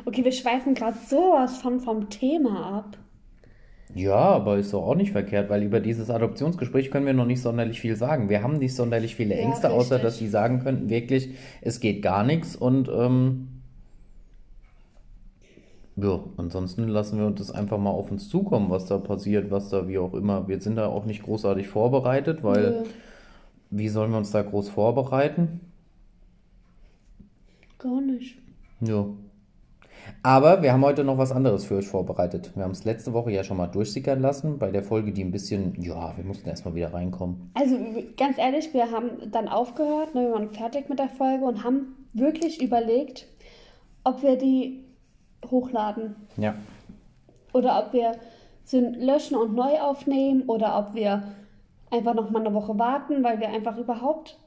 Okay, 0.06 0.24
wir 0.24 0.32
schweifen 0.32 0.74
gerade 0.74 0.98
sowas 0.98 1.58
von 1.60 1.80
vom 1.80 2.10
Thema 2.10 2.80
ab. 2.80 2.98
Ja, 3.94 4.16
aber 4.16 4.58
ist 4.58 4.74
doch 4.74 4.84
auch 4.86 4.96
nicht 4.96 5.12
verkehrt, 5.12 5.50
weil 5.50 5.64
über 5.64 5.80
dieses 5.80 6.10
Adoptionsgespräch 6.10 6.92
können 6.92 7.06
wir 7.06 7.14
noch 7.14 7.26
nicht 7.26 7.42
sonderlich 7.42 7.80
viel 7.82 7.96
sagen. 7.96 8.30
Wir 8.30 8.44
haben 8.44 8.58
nicht 8.60 8.76
sonderlich 8.76 9.16
viele 9.16 9.36
Ja, 9.36 9.40
Ängste, 9.40 9.72
außer 9.72 10.02
richtig. 10.02 10.02
dass 10.02 10.18
sie 10.18 10.28
sagen 10.28 10.60
könnten, 10.60 10.90
wirklich, 10.90 11.36
es 11.62 11.80
geht 11.80 12.02
gar 12.02 12.24
nichts 12.24 12.56
und 12.56 12.90
ähm, 12.90 13.48
ja, 15.96 16.20
ansonsten 16.38 16.88
lassen 16.88 17.18
wir 17.20 17.26
uns 17.26 17.40
das 17.40 17.52
einfach 17.52 17.78
mal 17.80 17.90
auf 17.90 18.12
uns 18.12 18.30
zukommen, 18.30 18.70
was 18.70 18.86
da 18.86 19.00
passiert, 19.00 19.50
was 19.52 19.70
da 19.70 19.88
wie 19.88 19.98
auch 19.98 20.14
immer. 20.14 20.48
Wir 20.48 20.60
sind 20.62 20.76
da 20.76 20.88
auch 20.88 21.06
nicht 21.06 21.24
großartig 21.24 21.68
vorbereitet, 21.68 22.44
weil 22.44 22.76
Nö, 22.82 22.86
wie 23.72 23.90
sollen 23.90 24.12
wir 24.12 24.18
uns 24.20 24.32
da 24.32 24.42
groß 24.44 24.70
vorbereiten? 24.70 25.62
gar 27.80 28.02
nicht. 28.02 28.38
Ja. 28.80 29.06
Aber 30.24 30.62
wir 30.62 30.74
haben 30.74 30.84
heute 30.84 31.04
noch 31.04 31.18
was 31.18 31.32
anderes 31.32 31.66
für 31.66 31.76
euch 31.76 31.88
vorbereitet. 31.88 32.52
Wir 32.56 32.64
haben 32.64 32.72
es 32.72 32.84
letzte 32.84 33.14
Woche 33.14 33.32
ja 33.32 33.44
schon 33.44 33.58
mal 33.58 33.68
durchsickern 33.68 34.20
lassen, 34.22 34.60
bei 34.60 34.72
der 34.72 34.84
Folge, 34.84 35.12
die 35.12 35.24
ein 35.24 35.32
bisschen, 35.32 35.82
ja, 35.82 36.16
wir 36.18 36.24
mussten 36.24 36.50
erstmal 36.50 36.76
wieder 36.76 36.94
reinkommen. 36.94 37.52
Also 37.54 37.78
ganz 38.18 38.38
ehrlich, 38.38 38.74
wir 38.74 38.92
haben 38.92 39.32
dann 39.32 39.48
aufgehört, 39.48 40.16
ne, 40.16 40.22
wir 40.28 40.32
waren 40.34 40.50
fertig 40.52 40.90
mit 40.90 41.00
der 41.00 41.10
Folge 41.10 41.46
und 41.46 41.64
haben 41.64 41.96
wirklich 42.14 42.62
überlegt, 42.62 43.28
ob 44.04 44.22
wir 44.24 44.38
die 44.38 44.84
hochladen 45.50 46.16
Ja. 46.38 46.56
oder 47.54 47.80
ob 47.86 47.94
wir 47.94 48.14
sie 48.64 48.80
löschen 48.80 49.38
und 49.38 49.56
neu 49.56 49.80
aufnehmen 49.80 50.44
oder 50.48 50.78
ob 50.78 50.94
wir 50.96 51.24
einfach 51.90 52.14
noch 52.14 52.30
mal 52.32 52.46
eine 52.46 52.54
Woche 52.54 52.78
warten, 52.78 53.24
weil 53.24 53.40
wir 53.40 53.50
einfach 53.50 53.78
überhaupt, 53.78 54.38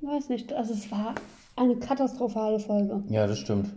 weiß 0.00 0.28
nicht, 0.30 0.52
also 0.52 0.72
es 0.72 0.90
war 0.90 1.14
eine 1.56 1.76
katastrophale 1.76 2.58
Folge. 2.60 3.02
Ja, 3.08 3.26
das 3.26 3.38
stimmt. 3.38 3.74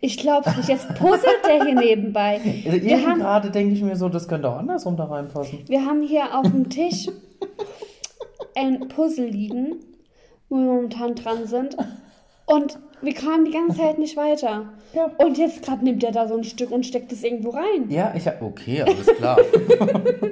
Ich 0.00 0.18
glaube 0.18 0.50
nicht, 0.56 0.68
jetzt 0.68 0.88
puzzelt 0.94 1.40
der 1.46 1.64
hier 1.64 1.74
nebenbei. 1.74 2.40
Also 2.66 2.82
Wir 2.82 3.06
haben, 3.06 3.20
gerade 3.20 3.50
denke 3.50 3.74
ich 3.74 3.82
mir 3.82 3.96
so, 3.96 4.08
das 4.08 4.28
könnte 4.28 4.48
auch 4.48 4.56
andersrum 4.58 4.96
da 4.96 5.04
reinpassen. 5.04 5.60
wir 5.66 5.84
haben 5.84 6.02
hier 6.02 6.38
auf 6.38 6.46
dem 6.46 6.68
Tisch 6.70 7.08
ein 8.56 8.88
Puzzle 8.88 9.26
liegen, 9.26 9.76
wo 10.48 10.56
wir 10.56 10.64
momentan 10.64 11.14
dran 11.14 11.46
sind. 11.46 11.76
Und 12.46 12.78
wir 13.02 13.14
kamen 13.14 13.44
die 13.44 13.52
ganze 13.52 13.78
Zeit 13.78 13.98
nicht 13.98 14.16
weiter. 14.16 14.66
Ja. 14.92 15.10
Und 15.18 15.38
jetzt 15.38 15.62
gerade 15.62 15.84
nimmt 15.84 16.02
er 16.02 16.10
da 16.12 16.26
so 16.26 16.36
ein 16.36 16.44
Stück 16.44 16.70
und 16.70 16.84
steckt 16.84 17.12
es 17.12 17.22
irgendwo 17.22 17.50
rein. 17.50 17.88
Ja, 17.88 18.12
ich 18.16 18.26
habe, 18.26 18.44
okay, 18.44 18.82
alles 18.82 19.06
klar. 19.06 19.38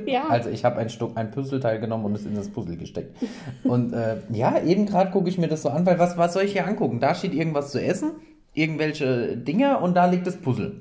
Ja. 0.07 0.27
Also 0.29 0.49
ich 0.49 0.65
habe 0.65 0.79
ein 0.79 0.89
Stück, 0.89 1.11
ein 1.17 1.31
Puzzleteil 1.31 1.81
genommen 1.81 2.07
und 2.07 2.15
es 2.15 2.25
in 2.25 2.35
das 2.35 2.49
Puzzle 2.49 2.79
gesteckt. 2.79 3.15
Und 3.63 3.93
äh, 3.93 4.17
ja, 4.33 4.59
eben 4.63 4.87
gerade 4.87 5.11
gucke 5.11 5.29
ich 5.29 5.37
mir 5.37 5.49
das 5.49 5.61
so 5.61 5.69
an, 5.69 5.85
weil 5.85 5.99
was, 5.99 6.17
was 6.17 6.33
soll 6.33 6.45
ich 6.45 6.53
hier 6.53 6.67
angucken? 6.67 6.99
Da 6.99 7.15
steht 7.15 7.35
irgendwas 7.35 7.73
zu 7.73 7.83
essen, 7.83 8.13
irgendwelche 8.59 9.37
Dinger 9.37 9.81
und 9.81 9.95
da 9.95 10.07
liegt 10.07 10.27
das 10.27 10.37
Puzzle. 10.37 10.81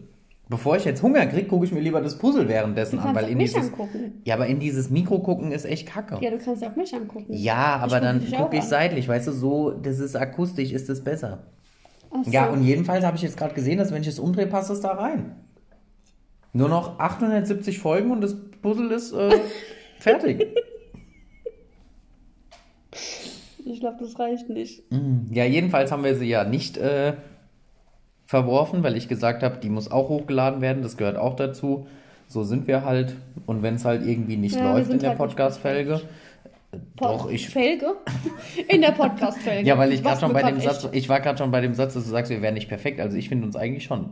Bevor 0.49 0.77
ich 0.77 0.85
jetzt 0.85 1.03
Hunger 1.03 1.25
kriege, 1.25 1.47
gucke 1.47 1.65
ich 1.65 1.73
mir 1.73 1.81
lieber 1.81 1.99
das 1.99 2.17
Puzzle 2.17 2.47
währenddessen 2.47 2.99
an, 2.99 3.13
weil 3.13 3.27
in 3.27 3.37
mich 3.37 3.51
dieses. 3.51 3.69
angucken. 3.69 4.21
Ja, 4.23 4.35
aber 4.35 4.47
in 4.47 4.59
dieses 4.59 4.89
Mikro 4.89 5.19
gucken 5.19 5.51
ist 5.51 5.65
echt 5.65 5.87
kacke. 5.87 6.17
Ja, 6.21 6.31
du 6.31 6.37
kannst 6.37 6.63
auch 6.63 6.75
mich 6.77 6.93
angucken. 6.93 7.25
Ja, 7.29 7.75
aber 7.75 7.99
guck 7.99 8.01
dann 8.01 8.31
gucke 8.31 8.55
ich 8.55 8.61
an. 8.63 8.67
seitlich, 8.69 9.09
weißt 9.09 9.27
du, 9.27 9.33
so, 9.33 9.71
das 9.71 9.99
ist 9.99 10.15
akustisch, 10.15 10.71
ist 10.71 10.87
das 10.87 11.03
besser. 11.03 11.47
So. 12.23 12.31
Ja, 12.31 12.47
und 12.47 12.63
jedenfalls 12.63 13.03
habe 13.03 13.17
ich 13.17 13.23
jetzt 13.23 13.35
gerade 13.35 13.53
gesehen, 13.53 13.77
dass 13.77 13.91
wenn 13.91 14.01
ich 14.01 14.07
es 14.07 14.19
umdrehe, 14.19 14.47
passt 14.47 14.69
es 14.69 14.79
da 14.79 14.91
rein. 14.93 15.35
Nur 16.53 16.69
noch 16.69 16.97
870 16.97 17.79
Folgen 17.79 18.11
und 18.11 18.21
das 18.21 18.35
Puzzle 18.61 18.89
ist 18.91 19.11
äh, 19.11 19.37
fertig. 19.99 20.47
Ich 23.65 23.81
glaube, 23.81 23.97
das 23.99 24.17
reicht 24.17 24.49
nicht. 24.49 24.83
Ja, 25.29 25.43
jedenfalls 25.43 25.91
haben 25.91 26.05
wir 26.05 26.15
sie 26.15 26.27
ja 26.27 26.45
nicht 26.45 26.77
äh, 26.77 27.13
verworfen, 28.27 28.83
weil 28.83 28.95
ich 28.95 29.07
gesagt 29.07 29.41
habe, 29.41 29.57
die 29.57 29.69
muss 29.69 29.89
auch 29.89 30.09
hochgeladen 30.09 30.61
werden, 30.61 30.83
das 30.83 30.97
gehört 30.97 31.17
auch 31.17 31.35
dazu. 31.35 31.87
So 32.27 32.43
sind 32.43 32.67
wir 32.67 32.83
halt. 32.83 33.15
Und 33.45 33.63
wenn 33.63 33.75
es 33.75 33.85
halt 33.85 34.05
irgendwie 34.05 34.37
nicht 34.37 34.55
Ja, 34.55 34.73
läuft 34.73 34.91
in 34.91 34.99
der 34.99 35.09
halt 35.09 35.17
Podcast-Felge, 35.17 36.01
doch, 36.97 37.29
ich. 37.29 37.49
Felge? 37.49 37.95
In 38.67 38.81
der 38.81 38.91
Podcast-Felge. 38.91 39.67
Ja, 39.67 39.77
weil 39.77 39.93
ich 39.93 40.03
gerade 40.03 40.19
schon 40.19 40.33
bei 40.33 40.43
dem 40.43 40.57
bekommt 40.57 40.81
Satz, 40.81 40.89
ich 40.91 41.07
war 41.07 41.21
gerade 41.21 41.37
schon 41.37 41.49
bei 41.49 41.61
dem 41.61 41.73
Satz, 41.73 41.93
dass 41.93 42.03
du 42.03 42.09
sagst, 42.09 42.29
wir 42.29 42.41
wären 42.41 42.55
nicht 42.55 42.67
perfekt. 42.67 42.99
Also 42.99 43.15
ich 43.15 43.29
finde 43.29 43.45
uns 43.47 43.55
eigentlich 43.55 43.85
schon. 43.85 44.09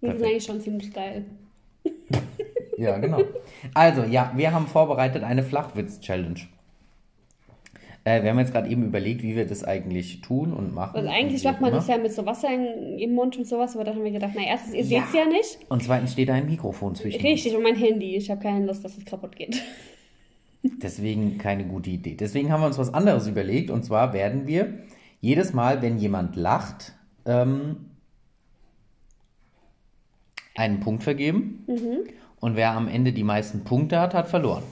Wir 0.00 0.12
sind 0.16 0.24
eigentlich 0.24 0.44
schon 0.44 0.60
ziemlich 0.60 0.92
geil. 0.92 1.24
Ja, 2.76 2.98
genau. 2.98 3.20
Also, 3.72 4.02
ja, 4.02 4.32
wir 4.34 4.52
haben 4.52 4.66
vorbereitet 4.66 5.22
eine 5.22 5.44
Flachwitz-Challenge. 5.44 6.40
Äh, 8.04 8.22
wir 8.22 8.30
haben 8.30 8.38
jetzt 8.38 8.52
gerade 8.52 8.68
eben 8.68 8.84
überlegt, 8.84 9.22
wie 9.22 9.34
wir 9.34 9.46
das 9.46 9.64
eigentlich 9.64 10.20
tun 10.20 10.52
und 10.52 10.74
machen. 10.74 10.96
Also 10.96 11.08
eigentlich 11.08 11.42
macht 11.44 11.60
man 11.62 11.72
das 11.72 11.88
ja 11.88 11.96
mit 11.96 12.12
so 12.12 12.26
Wasser 12.26 12.48
in, 12.52 12.98
im 12.98 13.14
Mund 13.14 13.38
und 13.38 13.46
sowas, 13.46 13.74
aber 13.74 13.84
dann 13.84 13.96
haben 13.96 14.04
wir 14.04 14.10
gedacht, 14.10 14.32
na 14.34 14.42
erstens, 14.42 14.74
ihr 14.74 14.82
Ja. 14.82 15.00
seht 15.00 15.08
es 15.08 15.14
ja 15.14 15.24
nicht. 15.24 15.58
Und 15.70 15.82
zweitens 15.82 16.12
steht 16.12 16.28
da 16.28 16.34
ein 16.34 16.46
Mikrofon 16.46 16.94
zwischen 16.94 17.16
uns. 17.16 17.24
Richtig, 17.24 17.56
und 17.56 17.62
mein 17.62 17.76
Handy. 17.76 18.16
Ich 18.16 18.30
habe 18.30 18.42
keine 18.42 18.66
Lust, 18.66 18.84
dass 18.84 18.96
es 18.98 19.04
kaputt 19.06 19.34
geht. 19.36 19.62
Deswegen 20.82 21.38
keine 21.38 21.64
gute 21.64 21.90
Idee. 21.90 22.14
Deswegen 22.14 22.52
haben 22.52 22.60
wir 22.60 22.66
uns 22.66 22.78
was 22.78 22.92
anderes 22.92 23.26
überlegt. 23.26 23.70
Und 23.70 23.84
zwar 23.84 24.12
werden 24.12 24.46
wir 24.46 24.80
jedes 25.20 25.54
Mal, 25.54 25.80
wenn 25.80 25.98
jemand 25.98 26.36
lacht, 26.36 26.92
ähm, 27.26 27.76
einen 30.54 30.80
Punkt 30.80 31.02
vergeben. 31.02 31.64
Mhm. 31.66 32.04
Und 32.40 32.56
wer 32.56 32.72
am 32.72 32.88
Ende 32.88 33.12
die 33.12 33.24
meisten 33.24 33.64
Punkte 33.64 33.98
hat, 33.98 34.12
hat 34.14 34.28
verloren. 34.28 34.62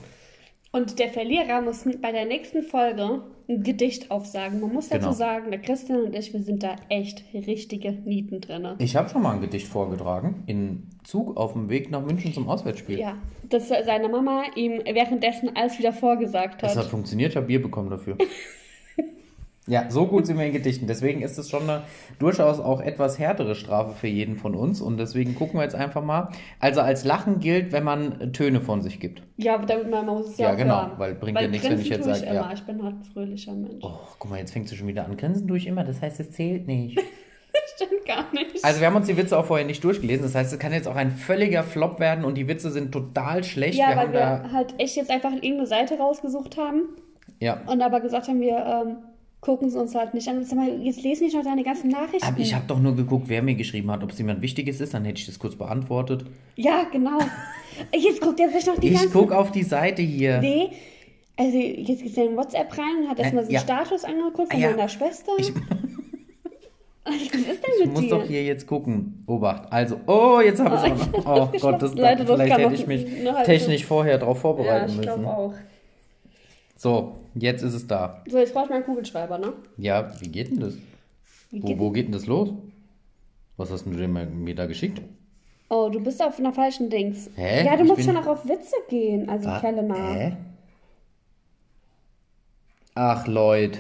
Und 0.75 0.99
der 0.99 1.09
Verlierer 1.11 1.61
muss 1.61 1.85
bei 2.01 2.13
der 2.13 2.25
nächsten 2.25 2.63
Folge 2.63 3.23
ein 3.47 3.63
Gedicht 3.63 4.11
aufsagen. 4.11 4.61
Man 4.61 4.73
muss 4.73 4.89
dazu 4.89 5.01
Genau. 5.07 5.13
sagen, 5.13 5.51
der 5.51 5.61
Christian 5.61 6.05
und 6.05 6.15
ich, 6.17 6.33
wir 6.33 6.43
sind 6.43 6.63
da 6.63 6.77
echt 6.89 7.25
richtige 7.35 7.93
Nieten 7.93 8.41
drin. 8.41 8.67
Ich 8.79 8.97
habe 8.97 9.11
schon 9.11 9.21
mal 9.23 9.35
ein 9.35 9.43
Gedicht 9.43 9.67
vorgetragen. 9.69 10.45
In 10.47 10.89
Zug 11.05 11.37
auf 11.37 11.53
dem 11.53 11.69
Weg 11.69 11.91
nach 11.91 12.01
München 12.03 12.33
zum 12.33 12.49
Auswärtsspiel. 12.49 12.99
Ja, 12.99 13.19
dass 13.51 13.69
seine 13.69 14.09
Mama 14.09 14.45
ihm 14.57 14.81
währenddessen 14.85 15.55
alles 15.55 15.79
wieder 15.79 15.93
vorgesagt 15.93 16.63
Das 16.63 16.75
hat. 16.75 16.85
hat 16.85 16.91
funktioniert, 16.91 17.33
ich 17.33 17.37
habe 17.37 17.47
Bier 17.49 17.61
bekommen 17.61 17.91
dafür. 17.91 18.17
ja, 19.69 19.89
so 19.91 20.07
gut 20.07 20.27
sind 20.27 20.39
wir 20.39 20.47
in 20.47 20.53
Gedichten. 20.53 20.87
Deswegen 20.89 21.23
ist 21.23 21.39
es 21.39 21.49
schon 21.49 21.63
eine 21.63 21.83
durchaus 22.19 22.59
auch 22.59 22.81
etwas 22.81 23.19
härtere 23.19 23.55
Strafe 23.55 23.95
für 23.95 24.09
jeden 24.09 24.37
von 24.37 24.55
uns. 24.57 24.81
Und 24.81 24.97
deswegen 24.97 25.35
gucken 25.37 25.59
wir 25.61 25.63
jetzt 25.65 25.77
einfach 25.77 26.03
mal. 26.03 26.31
Also 26.59 26.81
als 26.81 27.05
Lachen 27.05 27.39
gilt, 27.39 27.71
wenn 27.73 27.85
man 27.85 28.33
Töne 28.33 28.61
von 28.61 28.83
sich 28.83 28.99
gibt. 28.99 29.23
Ja, 29.37 29.55
aber 29.55 29.67
damit 29.67 29.89
man 29.91 30.05
muss 30.07 30.31
es 30.31 30.39
ja, 30.39 30.49
Ja, 30.51 30.55
genau, 30.57 30.81
hören. 30.83 30.93
weil 30.99 31.15
bringt 31.15 31.41
ja 31.41 31.47
nichts, 31.47 31.69
wenn 31.71 31.81
ich 31.81 31.89
jetzt 31.89 32.05
tue 32.05 32.15
sag, 32.15 32.25
immer. 32.25 32.35
ja. 32.35 32.51
Ich 32.53 32.63
bin 32.65 32.83
halt 32.83 32.97
ein 32.97 33.05
fröhlicher 33.05 33.53
Mensch. 33.55 33.83
Oh, 33.85 33.99
guck 34.19 34.31
mal, 34.31 34.39
jetzt 34.39 34.53
fängt 34.53 34.69
sie 34.69 34.77
schon 34.77 34.89
wieder 34.89 35.05
an. 35.05 35.17
Grinsen 35.17 35.47
tue 35.47 35.59
ich 35.59 35.67
immer, 35.69 35.85
das 35.85 36.03
heißt, 36.03 36.19
es 36.19 36.33
zählt 36.33 36.67
nicht. 36.67 36.99
Stimmt 37.77 38.05
gar 38.07 38.33
nicht. 38.33 38.65
Also 38.65 38.81
wir 38.81 38.87
haben 38.89 38.97
uns 38.97 39.07
die 39.07 39.17
Witze 39.17 39.39
auch 39.39 39.45
vorher 39.45 39.67
nicht 39.67 39.85
durchgelesen. 39.85 40.25
Das 40.25 40.35
heißt, 40.35 40.53
es 40.53 40.59
kann 40.59 40.73
jetzt 40.73 40.89
auch 40.89 40.97
ein 40.97 41.11
völliger 41.11 41.63
Flop 41.63 42.01
werden 42.01 42.25
und 42.25 42.35
die 42.37 42.49
Witze 42.49 42.71
sind 42.71 42.93
total 42.93 43.45
schlecht. 43.45 43.79
ja, 43.79 43.91
wir 43.91 43.97
weil 43.97 44.13
wir 44.13 44.53
halt 44.53 44.75
echt 44.79 44.97
jetzt 44.97 45.11
einfach 45.11 45.33
irgendeine 45.33 45.67
Seite 45.67 45.99
rausgesucht 45.99 46.57
haben 46.57 46.83
Ja. 47.41 47.61
und 47.67 47.81
aber 47.83 48.01
gesagt 48.01 48.29
haben, 48.29 48.41
wir 48.41 48.57
ähm, 48.57 48.97
gucken 49.43 49.69
es 49.69 49.75
uns 49.75 49.95
halt 49.95 50.15
nicht 50.15 50.27
an. 50.29 50.43
Sag 50.45 50.57
mal, 50.57 50.81
jetzt 50.83 51.03
lesen 51.03 51.25
nicht 51.25 51.35
noch 51.37 51.43
deine 51.45 51.63
ganzen 51.65 51.91
Nachrichten. 51.91 52.25
Aber 52.27 52.39
ich 52.39 52.55
habe 52.55 52.65
doch 52.67 52.79
nur 52.79 52.97
geguckt, 52.97 53.25
wer 53.29 53.43
mir 53.43 53.55
geschrieben 53.57 53.91
hat. 53.91 54.03
Ob 54.03 54.11
es 54.13 54.19
jemand 54.19 54.41
Wichtiges 54.41 54.81
ist, 54.81 54.95
dann 54.95 55.05
hätte 55.05 55.19
ich 55.19 55.27
das 55.27 55.39
kurz 55.39 55.55
beantwortet. 55.57 56.25
Ja, 56.57 56.85
genau. 56.91 57.19
Jetzt 57.95 58.21
guckt 58.23 58.41
er 58.41 58.49
sich 58.51 58.65
noch 58.67 58.79
die 58.79 58.89
Ich 58.89 58.95
ganzen... 58.95 59.13
guck 59.13 59.33
auf 59.33 59.51
die 59.53 59.63
Seite 59.65 60.01
hier. 60.01 60.41
Nee, 60.41 60.71
also 61.37 61.59
jetzt 61.59 62.03
geht 62.03 62.17
er 62.17 62.27
in 62.31 62.37
WhatsApp 62.37 62.77
rein 62.79 63.03
und 63.03 63.11
hat 63.11 63.19
erstmal 63.19 63.43
Äh, 63.45 63.47
den 63.49 63.55
ja. 63.55 63.61
Status 63.61 64.05
angeguckt 64.05 64.53
von 64.53 64.61
Ja. 64.61 64.71
meiner 64.71 64.89
Schwester. 64.89 65.33
Ich- 65.39 65.53
Was 67.05 67.15
ist 67.17 67.35
denn 67.35 67.49
Ich 67.81 67.87
mit 67.87 67.93
muss 67.95 68.01
dir? 68.03 68.11
doch 68.11 68.25
hier 68.25 68.45
jetzt 68.45 68.65
gucken. 68.69 69.25
Obacht. 69.27 69.73
Also, 69.73 69.97
oh, 70.07 70.39
jetzt 70.41 70.63
habe 70.65 70.77
ich 70.87 70.93
Oh, 70.93 70.95
es 71.17 71.27
auch 71.27 71.37
noch. 71.37 71.53
Oh 71.55 71.59
Gott, 71.59 71.83
das, 71.83 71.95
Leute, 71.97 72.25
das 72.25 72.41
vielleicht 72.41 72.59
hätte 72.59 72.75
ich 72.75 72.87
mich 72.87 73.07
technisch 73.45 73.85
vorher 73.85 74.19
darauf 74.19 74.37
ja, 74.37 74.41
vorbereiten 74.41 74.91
ich 74.91 74.97
müssen. 74.99 75.03
glaube 75.23 75.27
auch. 75.27 75.55
So, 76.83 77.15
jetzt 77.37 77.63
ist 77.63 77.75
es 77.75 77.87
da. 77.87 78.25
So, 78.29 78.39
jetzt 78.39 78.53
brauche 78.53 78.65
ich 78.65 78.71
mal 78.71 78.77
einen 78.77 78.85
Kugelschreiber, 78.85 79.39
ne? 79.39 79.53
Ja, 79.77 80.21
wie 80.21 80.27
geht 80.27 80.51
denn 80.51 80.59
das? 80.59 80.75
Wie 81.53 81.63
Wo, 81.63 81.67
geht 81.69 81.79
wo 81.79 81.91
geht 81.93 82.07
denn 82.07 82.13
das 82.13 82.27
los? 82.27 82.49
Was 83.57 83.71
hast 83.71 83.85
denn 83.85 83.93
du 83.93 83.99
denn 84.01 84.43
mir 84.43 84.57
da 84.57 84.67
geschickt? 84.67 85.01
Oh, 85.69 85.91
du 85.93 86.01
bist 86.01 86.21
auf 86.21 86.41
einer 86.41 86.53
falschen 86.53 86.91
Dings. 86.91 87.31
Hä? 87.37 87.65
Ja, 87.65 87.77
du 87.77 87.85
Ich 87.85 87.89
musst 87.89 88.03
schon 88.03 88.17
auch 88.17 88.27
auf 88.27 88.49
Witze 88.49 88.75
gehen, 88.89 89.29
also 89.29 89.49
Ah, 89.49 89.61
Kellener. 89.61 89.95
Hä? 90.13 90.37
Ach, 92.97 93.29
Leute. 93.29 93.79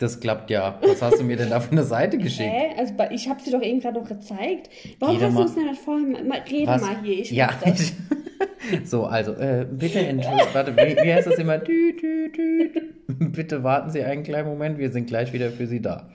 Das 0.00 0.18
klappt 0.18 0.48
ja. 0.48 0.78
Was 0.80 1.02
hast 1.02 1.20
du 1.20 1.24
mir 1.24 1.36
denn 1.36 1.50
da 1.50 1.60
für 1.60 1.72
eine 1.72 1.84
Seite 1.84 2.16
geschickt? 2.16 2.48
Hä? 2.50 2.70
Also 2.78 2.94
ich 3.10 3.28
habe 3.28 3.42
sie 3.42 3.50
doch 3.50 3.60
eben 3.60 3.80
gerade 3.80 4.00
noch 4.00 4.08
gezeigt. 4.08 4.70
Warum 4.98 5.18
doch 5.18 5.26
hast 5.26 5.36
du 5.36 5.42
uns 5.42 5.54
denn 5.54 5.66
nicht 5.66 5.82
vorher 5.82 6.06
mal, 6.06 6.24
mal 6.24 6.40
reden 6.50 6.66
Was? 6.68 6.80
mal 6.80 6.96
hier? 7.02 7.18
Ich 7.18 7.30
ja, 7.30 7.50
das. 7.62 7.92
so, 8.84 9.04
also, 9.04 9.32
äh, 9.32 9.66
bitte 9.70 9.98
entschuldigen, 9.98 10.48
warte, 10.54 10.74
wie, 10.74 10.96
wie 11.04 11.12
heißt 11.12 11.26
das 11.26 11.38
immer? 11.38 11.62
Tü, 11.62 11.94
tü, 12.00 12.32
tü. 12.32 12.70
Bitte 13.30 13.62
warten 13.62 13.90
Sie 13.90 14.02
einen 14.02 14.22
kleinen 14.22 14.48
Moment, 14.48 14.78
wir 14.78 14.90
sind 14.90 15.06
gleich 15.06 15.34
wieder 15.34 15.50
für 15.50 15.66
Sie 15.66 15.82
da. 15.82 16.08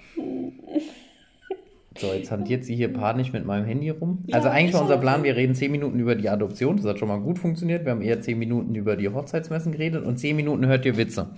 So, 1.98 2.08
jetzt 2.08 2.32
hantiert 2.32 2.65
sie 2.65 2.75
hier 2.75 2.92
panisch 2.92 3.32
mit 3.32 3.46
meinem 3.46 3.65
Handy 3.65 3.89
rum. 3.89 4.24
Ja, 4.25 4.38
also 4.38 4.50
eigentlich 4.50 4.74
war 4.74 4.82
unser. 4.82 4.98
Plan, 4.98 5.24
wir 5.24 5.36
reden 5.36 5.54
10 5.54 5.72
Minuten 5.72 6.00
über 6.00 6.15
die 6.15 6.27
Adoption. 6.27 6.77
Das 6.77 6.86
hat 6.86 7.00
schon 7.00 7.08
mal 7.08 7.20
gut 7.20 7.38
funktioniert. 7.38 7.86
Wir 7.86 7.92
haben 7.92 8.01
eher 8.01 8.20
10 8.20 8.38
Minuten 8.39 8.74
über 8.74 8.96
die 8.96 9.08
Hochzeitsmessen 9.08 9.72
geredet 9.72 10.04
und 10.04 10.18
10 10.18 10.36
Minuten 10.36 10.65
hört 10.65 10.86
ihr 10.86 10.98
Witze. 10.98 11.30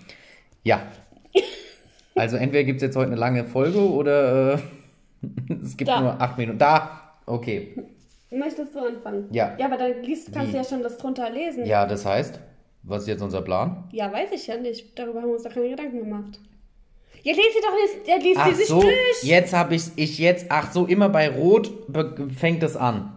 Ja. 0.64 0.82
Also 2.18 2.38
entweder 2.38 2.64
gibt 2.64 2.78
es 2.78 2.84
jetzt 2.84 2.96
heute 2.96 3.08
eine 3.12 3.16
lange 3.20 3.44
Folge 3.46 3.80
oder 3.80 4.54
äh, 4.54 4.58
es 5.64 5.78
gibt 5.78 5.90
Da. 5.90 6.02
nur 6.02 6.22
8 6.22 6.38
Minuten. 6.38 6.58
Da! 6.60 7.02
Okay. 7.26 7.76
Möchtest 8.32 8.74
du 8.76 8.80
anfangen? 8.80 9.26
Ja. 9.32 9.56
Ja, 9.58 9.66
aber 9.68 9.78
dann 9.78 10.02
liest, 10.04 10.32
kannst 10.34 10.54
du 10.54 10.58
ja 10.58 10.64
schon 10.64 10.84
das 10.84 10.98
drunter 10.98 11.30
lesen. 11.30 11.66
Ja, 11.66 11.86
das 11.86 12.06
heißt, 12.06 12.40
was 12.84 13.04
ist 13.04 13.08
jetzt 13.08 13.22
unser 13.22 13.42
Plan? 13.42 13.84
Ja, 13.92 14.12
weiß 14.12 14.32
ich 14.34 14.48
ja 14.48 14.58
nicht. 14.58 14.98
Darüber 14.98 15.22
haben 15.22 15.28
wir 15.30 15.34
uns 15.36 15.44
doch 15.44 15.54
keine 15.54 15.70
Gedanken 15.70 16.00
gemacht. 16.00 16.40
Ja, 17.24 17.34
lies 17.34 17.46
sie 17.54 17.62
doch 17.62 17.74
nicht. 17.74 18.08
Ja, 18.08 18.16
lies 18.18 18.38
Ach 18.40 18.48
sie 18.50 18.56
sich 18.56 18.68
so, 18.68 18.82
durch. 18.82 19.24
jetzt 19.24 19.54
habe 19.54 19.76
ich 19.76 19.84
ich 19.96 20.18
jetzt. 20.20 20.46
Ach 20.50 20.72
so, 20.72 20.86
immer 20.86 21.10
bei 21.10 21.30
Rot 21.30 21.72
fängt 22.38 22.64
es 22.64 22.78
an. 22.78 23.12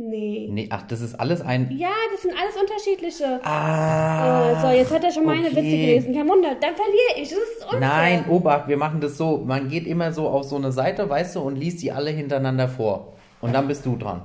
Nee. 0.00 0.46
Nee, 0.48 0.68
ach, 0.70 0.82
das 0.82 1.00
ist 1.00 1.18
alles 1.18 1.40
ein. 1.40 1.76
Ja, 1.76 1.90
das 2.12 2.22
sind 2.22 2.32
alles 2.32 2.54
unterschiedliche. 2.54 3.44
Ah. 3.44 4.52
Äh, 4.52 4.60
so, 4.60 4.68
jetzt 4.68 4.92
hat 4.92 5.02
er 5.02 5.10
schon 5.10 5.26
meine 5.26 5.48
okay. 5.48 5.56
Witze 5.56 5.62
gelesen. 5.62 6.14
Kein 6.14 6.28
Wunder, 6.28 6.50
dann 6.50 6.76
verliere 6.76 7.16
ich. 7.16 7.30
Das 7.30 7.38
ist 7.38 7.64
unfair. 7.64 7.80
Nein, 7.80 8.24
Obacht, 8.28 8.68
wir 8.68 8.76
machen 8.76 9.00
das 9.00 9.18
so. 9.18 9.38
Man 9.38 9.68
geht 9.68 9.88
immer 9.88 10.12
so 10.12 10.28
auf 10.28 10.44
so 10.44 10.54
eine 10.54 10.70
Seite, 10.70 11.10
weißt 11.10 11.34
du, 11.34 11.40
und 11.40 11.56
liest 11.56 11.82
die 11.82 11.90
alle 11.90 12.10
hintereinander 12.10 12.68
vor. 12.68 13.14
Und 13.40 13.52
dann 13.52 13.66
bist 13.66 13.84
du 13.86 13.96
dran. 13.96 14.22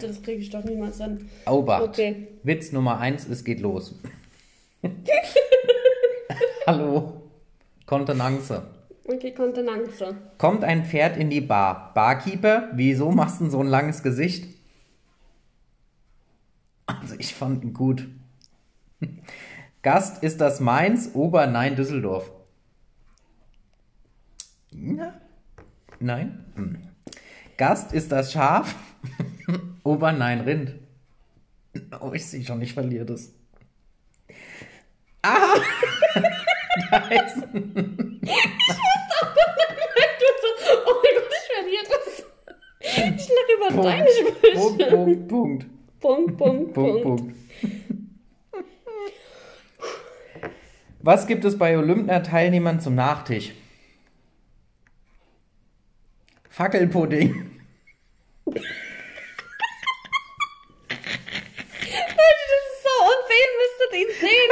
Das 0.00 0.22
kriege 0.22 0.40
ich 0.40 0.48
doch 0.48 0.64
niemals 0.64 0.96
hin. 0.96 1.28
Obacht. 1.44 1.82
Okay. 1.82 2.28
Witz 2.42 2.72
Nummer 2.72 2.98
eins, 2.98 3.28
es 3.28 3.44
geht 3.44 3.60
los. 3.60 3.94
Hallo. 6.66 7.12
Kontenance. 7.84 8.62
Okay, 9.06 9.32
Kontenance. 9.32 10.16
Kommt 10.38 10.64
ein 10.64 10.86
Pferd 10.86 11.18
in 11.18 11.28
die 11.28 11.42
Bar. 11.42 11.90
Barkeeper, 11.94 12.70
wieso 12.72 13.10
machst 13.10 13.42
du 13.42 13.50
so 13.50 13.60
ein 13.60 13.66
langes 13.66 14.02
Gesicht? 14.02 14.59
Also 17.00 17.14
ich 17.18 17.34
fand 17.34 17.62
ihn 17.62 17.72
gut. 17.72 18.08
Gast 19.82 20.22
ist 20.22 20.40
das 20.40 20.60
Mainz, 20.60 21.10
Ober 21.14 21.46
Nein 21.46 21.76
Düsseldorf. 21.76 22.30
Ja. 24.72 25.14
Nein. 25.98 26.44
Hm. 26.54 26.78
Gast 27.56 27.92
ist 27.92 28.10
das 28.12 28.32
Schaf, 28.32 28.74
Ober 29.84 30.12
Nein 30.12 30.40
Rind. 30.40 30.74
Oh, 32.00 32.12
ich 32.12 32.26
sehe 32.26 32.44
schon, 32.44 32.62
ich 32.62 32.72
verliere 32.72 33.04
das. 33.06 33.32
Ah! 35.22 35.54
da 36.90 36.98
ist 37.08 37.36
oh 37.36 37.50
mein 37.52 37.84
Gott, 41.16 41.32
ich 41.36 41.46
verliere 41.52 41.84
das. 41.88 42.24
Ich 42.80 43.28
lache 43.28 43.52
über 43.56 43.82
deine 43.82 44.08
Sprüche. 44.08 44.56
Punkt, 44.56 44.88
Punkt, 44.88 45.28
Punkt. 45.28 45.66
Punkt, 46.02 46.38
Punkt, 46.38 46.72
Punkt, 46.72 47.02
Punkt. 47.02 47.34
Was 51.02 51.26
gibt 51.26 51.44
es 51.44 51.58
bei 51.58 51.76
Olympia-Teilnehmern 51.76 52.80
zum 52.80 52.94
Nachtisch? 52.94 53.52
Fackelpudding. 56.48 57.60
Das 61.82 62.48
ist 62.58 62.82
so 62.82 62.94
unfair, 63.04 63.40
ihr 63.40 63.52
müsstet 63.60 63.92
ihn 64.00 64.10
sehen. 64.20 64.50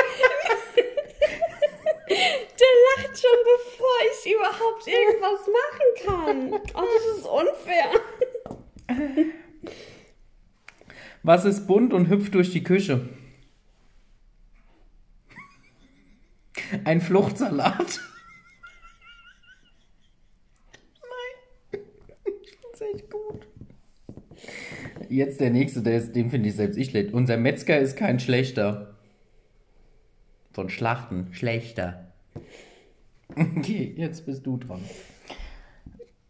Der 2.08 2.72
lacht 2.86 3.14
schon, 3.18 3.38
bevor 3.44 3.98
ich 4.10 4.20
überhaupt 4.32 4.84
irgendwas 4.86 5.42
machen 5.58 5.88
kann. 6.04 6.36
Oh, 6.74 6.86
das 6.94 7.04
ist 7.18 7.26
unfair. 7.26 7.90
Was 11.22 11.44
ist 11.44 11.66
bunt 11.66 11.92
und 11.92 12.08
hüpft 12.08 12.34
durch 12.34 12.52
die 12.52 12.62
Küche? 12.62 13.08
Ein 16.84 17.00
Fluchtsalat. 17.00 18.00
Nein. 21.02 21.80
Ich 22.42 22.58
find's 22.60 22.80
echt 22.80 23.10
gut. 23.10 23.46
Jetzt 25.08 25.40
der 25.40 25.50
nächste, 25.50 25.82
der 25.82 25.98
ist, 25.98 26.12
den 26.14 26.30
finde 26.30 26.48
ich 26.48 26.56
selbst 26.56 26.76
ich 26.76 26.90
schlecht. 26.90 27.12
Unser 27.12 27.36
Metzger 27.36 27.78
ist 27.78 27.96
kein 27.96 28.20
schlechter. 28.20 28.96
Von 30.52 30.68
Schlachten, 30.68 31.32
schlechter. 31.32 32.12
Okay, 33.34 33.94
jetzt 33.96 34.26
bist 34.26 34.46
du 34.46 34.56
dran. 34.56 34.80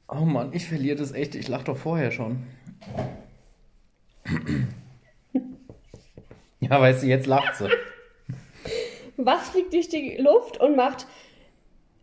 Oh 0.08 0.24
Mann, 0.24 0.52
ich 0.52 0.66
verliere 0.66 0.96
das 0.96 1.12
echt. 1.12 1.34
Ich 1.34 1.48
lach 1.48 1.64
doch 1.64 1.76
vorher 1.76 2.10
schon. 2.10 2.46
Ja, 6.60 6.80
weißt 6.80 7.02
du, 7.02 7.06
jetzt 7.06 7.26
lacht 7.26 7.56
sie. 7.56 7.68
Was 9.16 9.50
fliegt 9.50 9.72
durch 9.72 9.88
die 9.88 10.16
Luft 10.16 10.58
und 10.60 10.76
macht 10.76 11.06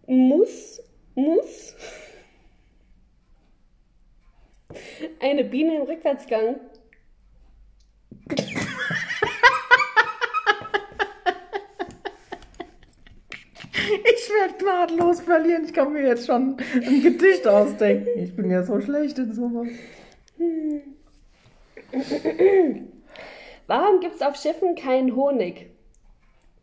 Muss, 0.08 0.82
Muss? 1.14 1.76
Eine 5.20 5.44
Biene 5.44 5.78
im 5.78 5.82
Rückwärtsgang. 5.84 6.60
Ich 14.04 14.30
werde 14.30 14.54
gnadenlos 14.58 15.22
verlieren. 15.22 15.66
Ich 15.66 15.74
kann 15.74 15.94
mir 15.94 16.08
jetzt 16.08 16.26
schon 16.26 16.58
ein 16.74 17.02
Gedicht 17.04 17.48
ausdenken. 17.48 18.10
Ich 18.18 18.36
bin 18.36 18.50
ja 18.50 18.64
so 18.64 18.82
schlecht 18.82 19.18
in 19.20 19.34
sowas. 19.34 19.68
Warum 23.68 24.00
gibt 24.00 24.16
es 24.16 24.22
auf 24.22 24.36
Schiffen 24.36 24.76
keinen 24.76 25.16
Honig? 25.16 25.68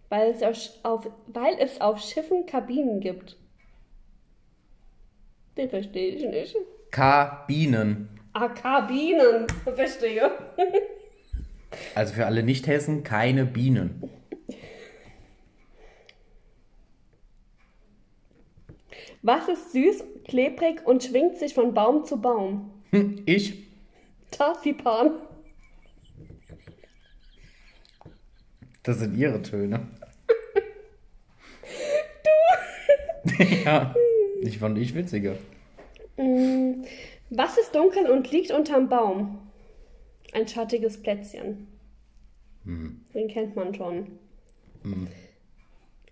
Weil 0.08 0.30
es 0.30 0.42
auf, 0.42 0.56
auf, 0.82 1.10
weil 1.26 1.54
es 1.58 1.80
auf 1.80 2.00
Schiffen 2.00 2.46
Kabinen 2.46 3.00
gibt. 3.00 3.36
Den 5.56 5.68
verstehe 5.70 6.14
ich 6.14 6.24
nicht. 6.26 6.56
Kabinen. 6.90 8.08
Ah, 8.32 8.48
Kabinen. 8.48 9.46
Verstehe. 9.74 10.30
Also 11.94 12.14
für 12.14 12.26
alle 12.26 12.42
Nicht-Hessen 12.42 13.02
keine 13.02 13.44
Bienen. 13.46 14.10
Was 19.22 19.48
ist 19.48 19.72
süß, 19.72 20.04
klebrig 20.24 20.84
und 20.86 21.04
schwingt 21.04 21.38
sich 21.38 21.54
von 21.54 21.74
Baum 21.74 22.04
zu 22.04 22.20
Baum? 22.20 22.70
Hm, 22.90 23.22
Ich? 23.26 23.71
Tarsipan. 24.32 25.12
Das 28.82 28.98
sind 28.98 29.16
ihre 29.16 29.40
Töne. 29.42 29.86
du! 33.26 33.44
ja, 33.64 33.94
ich 34.40 34.58
fand 34.58 34.78
ich 34.78 34.94
witziger. 34.94 35.36
Mm, 36.16 36.82
Was 37.30 37.58
ist 37.58 37.74
dunkel 37.74 38.10
und 38.10 38.30
liegt 38.32 38.50
unterm 38.50 38.88
Baum? 38.88 39.38
Ein 40.32 40.48
schattiges 40.48 41.00
Plätzchen. 41.00 41.68
Den 42.64 43.28
kennt 43.28 43.56
man 43.56 43.74
schon. 43.74 44.18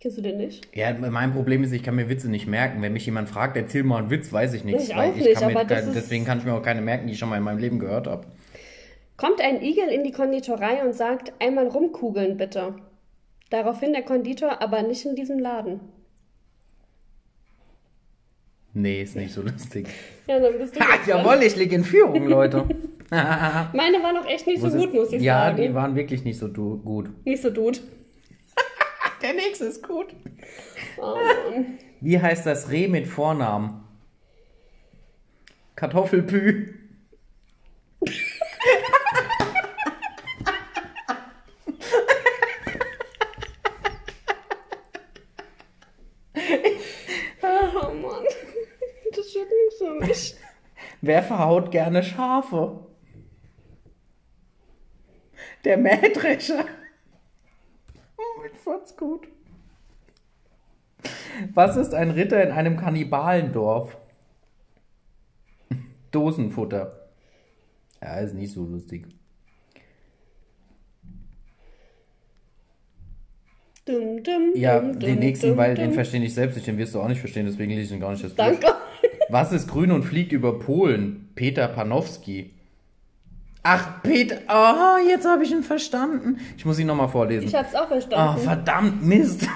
Kennst 0.01 0.17
du 0.17 0.23
den 0.23 0.39
nicht? 0.39 0.67
Ja, 0.75 0.93
mein 0.95 1.33
Problem 1.35 1.63
ist, 1.63 1.73
ich 1.73 1.83
kann 1.83 1.95
mir 1.95 2.09
Witze 2.09 2.31
nicht 2.31 2.47
merken. 2.47 2.81
Wenn 2.81 2.95
mich 2.95 3.05
jemand 3.05 3.29
fragt, 3.29 3.57
erzähl 3.57 3.83
mal 3.83 3.99
einen 3.99 4.11
Witz, 4.11 4.33
weiß 4.33 4.55
ich 4.55 4.65
nichts. 4.65 4.85
Ich 4.89 4.95
auch 4.95 5.15
nicht, 5.15 5.35
kann 5.35 5.53
mir 5.53 5.59
aber 5.61 5.69
kein, 5.69 5.89
ist- 5.89 5.95
deswegen 5.95 6.25
kann 6.25 6.39
ich 6.39 6.45
mir 6.45 6.55
auch 6.55 6.63
keine 6.63 6.81
merken, 6.81 7.07
die 7.07 7.13
ich 7.13 7.19
schon 7.19 7.29
mal 7.29 7.37
in 7.37 7.43
meinem 7.43 7.59
Leben 7.59 7.79
gehört 7.79 8.07
habe. 8.07 8.27
Kommt 9.19 9.43
ein 9.43 9.61
Igel 9.63 9.89
in 9.89 10.03
die 10.03 10.13
Konditorei 10.13 10.83
und 10.83 10.95
sagt, 10.95 11.33
einmal 11.39 11.67
rumkugeln 11.69 12.39
bitte. 12.39 12.77
Daraufhin 13.51 13.93
der 13.93 14.03
Konditor, 14.03 14.63
aber 14.63 14.83
nicht 14.83 15.05
in 15.05 15.15
diesem 15.17 15.39
Laden. 15.39 15.81
Nee, 18.73 19.03
ist 19.03 19.17
nicht 19.17 19.33
so 19.35 19.43
lustig. 19.43 19.87
Ja, 20.29 20.39
dann 20.39 20.57
bist 20.59 20.77
du 20.77 20.81
Ha, 20.81 20.87
jawohl, 21.09 21.43
ich 21.43 21.57
liege 21.57 21.75
in 21.75 21.83
Führung, 21.85 22.27
Leute. 22.29 22.65
Meine 23.11 24.01
war 24.01 24.13
noch 24.13 24.27
echt 24.27 24.47
nicht 24.47 24.61
so 24.61 24.69
Wo 24.69 24.71
sind- 24.71 24.81
gut, 24.81 24.95
muss 24.95 25.13
ich 25.13 25.21
ja, 25.23 25.47
sagen. 25.47 25.57
die 25.61 25.75
waren 25.75 25.97
wirklich 25.97 26.23
nicht 26.25 26.39
so 26.39 26.49
gut. 26.49 27.11
Nicht 27.27 27.43
so 27.43 27.51
gut. 27.53 27.83
Der 29.23 29.35
nächste 29.35 29.67
ist 29.67 29.87
gut. 29.87 30.15
Oh 30.97 31.17
Mann. 31.17 31.79
Wie 32.01 32.21
heißt 32.21 32.47
das 32.47 32.71
Reh 32.71 32.89
mit 32.89 33.07
Vornamen? 33.07 33.85
Kartoffelpü. 35.77 36.75
Oh 47.43 47.93
Mann. 47.93 48.25
Das 49.15 49.35
wird 49.35 49.49
nichts 49.51 49.79
für 49.79 49.95
mich. 50.07 50.35
Wer 51.03 51.23
verhaut 51.23 51.71
gerne 51.71 52.03
Schafe? 52.03 52.87
Der 55.65 55.77
Mähdrescher. 55.77 56.65
Fand's 58.71 58.97
gut. 58.97 59.27
Was 61.55 61.77
ist 61.77 61.93
ein 61.93 62.13
Ritter 62.13 62.41
in 62.41 62.53
einem 62.53 62.77
Kannibalendorf? 62.77 63.97
Dosenfutter. 66.13 67.09
Ja, 68.01 68.21
ist 68.21 68.35
nicht 68.35 68.53
so 68.53 68.65
lustig. 68.65 69.09
Dum, 73.87 74.23
dum, 74.23 74.53
Ja, 74.55 74.79
dum, 74.79 75.01
den 75.01 75.19
nächsten, 75.19 75.57
weil 75.57 75.75
den 75.75 75.93
verstehe 75.93 76.23
ich 76.23 76.35
selbst 76.35 76.55
nicht, 76.55 76.69
den 76.69 76.79
wirst 76.79 76.95
du 76.95 77.01
auch 77.01 77.09
nicht 77.09 77.19
verstehen, 77.19 77.47
deswegen 77.47 77.73
lese 77.73 77.87
ich 77.87 77.93
ihn 77.93 78.01
gar 78.01 78.13
nicht 78.13 78.23
erst 78.23 78.39
durch. 78.39 78.61
Danke. 78.61 78.79
Was 79.31 79.51
ist 79.51 79.67
grün 79.67 79.91
und 79.91 80.05
fliegt 80.05 80.31
über 80.31 80.61
Polen? 80.61 81.31
Peter 81.35 81.67
Panowski. 81.67 82.55
Ach, 83.63 84.03
Peter, 84.03 84.39
oh, 84.49 85.07
jetzt 85.07 85.27
habe 85.27 85.45
ich 85.45 85.51
ihn 85.51 85.63
verstanden. 85.63 86.39
Ich 86.57 86.65
muss 86.65 86.79
ihn 86.79 86.87
nochmal 86.87 87.09
vorlesen. 87.09 87.47
Ich 87.47 87.55
habe 87.55 87.69
es 87.69 87.75
auch 87.75 87.89
verstanden. 87.89 88.39
Oh, 88.39 88.43
verdammt, 88.43 89.03
Mist. 89.05 89.47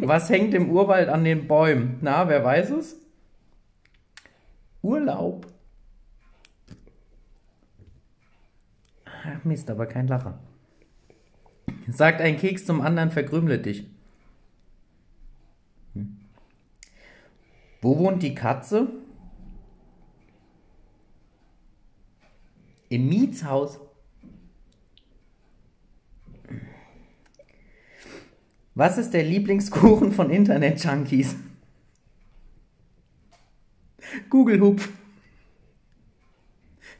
Was 0.00 0.28
hängt 0.30 0.54
im 0.54 0.70
Urwald 0.70 1.08
an 1.08 1.24
den 1.24 1.46
Bäumen? 1.46 1.98
Na, 2.00 2.28
wer 2.28 2.42
weiß 2.44 2.70
es? 2.70 2.96
Urlaub. 4.82 5.46
Ach, 9.04 9.44
Mist, 9.44 9.70
aber 9.70 9.86
kein 9.86 10.08
Lacher. 10.08 10.38
Sagt 11.88 12.20
ein 12.20 12.36
Keks 12.36 12.66
zum 12.66 12.80
anderen, 12.80 13.10
verkrümle 13.10 13.58
dich. 13.58 13.86
Hm. 15.94 16.16
Wo 17.80 17.98
wohnt 17.98 18.22
die 18.22 18.34
Katze? 18.34 18.88
Im 22.94 23.08
Mietshaus. 23.08 23.80
Was 28.76 28.98
ist 28.98 29.12
der 29.14 29.24
Lieblingskuchen 29.24 30.12
von 30.12 30.30
Internet-Junkies? 30.30 31.34
Google 34.30 34.60
Hupf. 34.60 34.92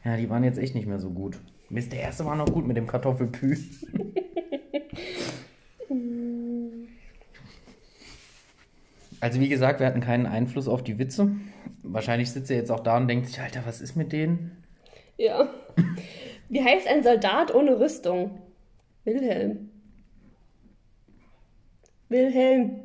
Ja, 0.04 0.16
die 0.16 0.28
waren 0.28 0.42
jetzt 0.42 0.58
echt 0.58 0.74
nicht 0.74 0.88
mehr 0.88 0.98
so 0.98 1.10
gut. 1.10 1.38
Mist, 1.70 1.92
der 1.92 2.00
erste 2.00 2.24
war 2.24 2.34
noch 2.34 2.52
gut 2.52 2.66
mit 2.66 2.76
dem 2.76 2.88
Kartoffelpü. 2.88 3.56
also 9.20 9.38
wie 9.38 9.48
gesagt, 9.48 9.78
wir 9.78 9.86
hatten 9.86 10.00
keinen 10.00 10.26
Einfluss 10.26 10.66
auf 10.66 10.82
die 10.82 10.98
Witze. 10.98 11.36
Wahrscheinlich 11.84 12.32
sitzt 12.32 12.50
er 12.50 12.56
jetzt 12.56 12.72
auch 12.72 12.80
da 12.80 12.96
und 12.96 13.06
denkt 13.06 13.28
sich, 13.28 13.40
Alter, 13.40 13.62
was 13.64 13.80
ist 13.80 13.94
mit 13.94 14.10
denen? 14.10 14.63
Ja. 15.16 15.48
Wie 16.48 16.62
heißt 16.62 16.86
ein 16.86 17.02
Soldat 17.02 17.54
ohne 17.54 17.78
Rüstung? 17.78 18.40
Wilhelm. 19.04 19.70
Wilhelm. 22.08 22.80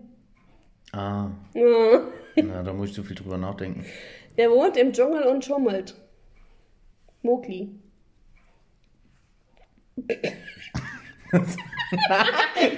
Ah, 0.91 1.29
Ja. 1.53 2.01
na, 2.35 2.63
da 2.63 2.73
muss 2.73 2.89
ich 2.89 2.95
zu 2.95 3.03
viel 3.03 3.15
drüber 3.15 3.37
nachdenken. 3.37 3.85
Der 4.37 4.49
wohnt 4.51 4.77
im 4.77 4.91
Dschungel 4.93 5.23
und 5.23 5.43
schummelt. 5.45 5.95
Mowgli. 7.21 7.69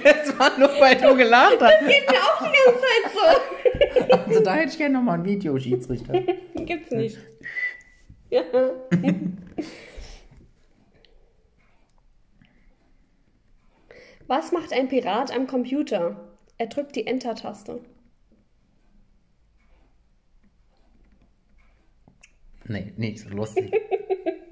Das 0.04 0.38
war 0.38 0.58
nur, 0.58 0.68
weil 0.80 0.96
du 0.96 1.14
gelacht 1.16 1.58
hast. 1.60 1.80
Geht 1.86 2.10
mir 2.10 2.18
auch 2.18 2.38
die 2.38 2.50
ganze 2.52 2.80
Zeit 2.80 3.12
so. 4.10 4.16
Also 4.16 4.40
da 4.42 4.54
hätte 4.54 4.70
ich 4.72 4.78
gerne 4.78 4.94
nochmal 4.94 5.18
ein 5.18 5.24
Video, 5.24 5.58
Schiedsrichter. 5.58 6.20
Gibt's 6.54 6.90
nicht. 6.90 7.18
Ja. 8.32 8.42
Was 14.26 14.52
macht 14.52 14.72
ein 14.72 14.88
Pirat 14.88 15.30
am 15.30 15.46
Computer? 15.46 16.34
Er 16.56 16.68
drückt 16.68 16.96
die 16.96 17.06
Enter-Taste. 17.06 17.80
Nee, 22.66 22.94
nicht 22.96 23.18
so 23.18 23.28
lustig. 23.28 23.70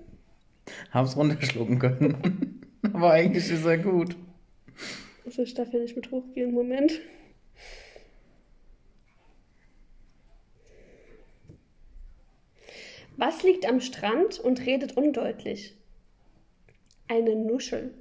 Hab's 0.90 1.16
runterschlucken 1.16 1.78
können. 1.78 2.60
Aber 2.92 3.12
eigentlich 3.12 3.50
ist 3.50 3.64
er 3.64 3.78
gut. 3.78 4.14
Also 5.24 5.40
ich 5.40 5.54
darf 5.54 5.72
ja 5.72 5.78
nicht 5.78 5.96
mit 5.96 6.10
hochgehen. 6.10 6.52
Moment. 6.52 7.00
Was 13.16 13.42
liegt 13.42 13.66
am 13.66 13.80
Strand 13.80 14.38
und 14.38 14.64
redet 14.66 14.96
undeutlich? 14.96 15.76
Eine 17.08 17.34
Nuschel. 17.36 17.92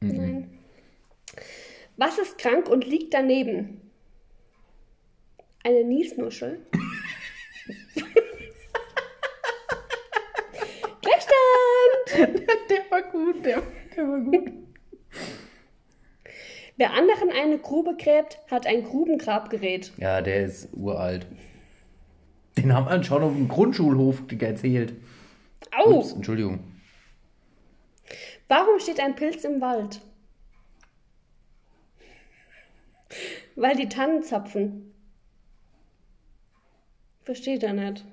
Nein. 0.00 0.58
Was 1.96 2.18
ist 2.18 2.38
krank 2.38 2.68
und 2.68 2.86
liegt 2.86 3.14
daneben? 3.14 3.80
Eine 5.62 5.84
Niesnuschel. 5.84 6.60
Gleichstand! 11.02 12.40
Der 12.70 12.90
war 12.90 13.02
gut, 13.10 13.44
der, 13.44 13.62
der 13.96 14.08
war 14.08 14.20
gut. 14.20 14.52
Wer 16.76 16.92
anderen 16.92 17.30
eine 17.30 17.58
Grube 17.58 17.96
gräbt, 17.96 18.38
hat 18.50 18.66
ein 18.66 18.84
Grubengrabgerät. 18.84 19.92
Ja, 19.96 20.20
der 20.20 20.44
ist 20.44 20.68
uralt. 20.74 21.26
Den 22.56 22.72
haben 22.72 22.88
wir 22.88 23.02
schon 23.04 23.22
auf 23.22 23.32
dem 23.32 23.48
Grundschulhof 23.48 24.22
erzählt. 24.38 24.94
Au! 25.76 25.98
Ups, 25.98 26.12
Entschuldigung. 26.12 26.60
Warum 28.48 28.78
steht 28.78 29.00
ein 29.00 29.14
Pilz 29.14 29.44
im 29.44 29.60
Wald? 29.60 30.00
Weil 33.56 33.76
die 33.76 33.88
Tannen 33.88 34.22
zapfen. 34.22 34.94
Versteht 37.24 37.62
er 37.62 37.72
nicht. 37.72 38.04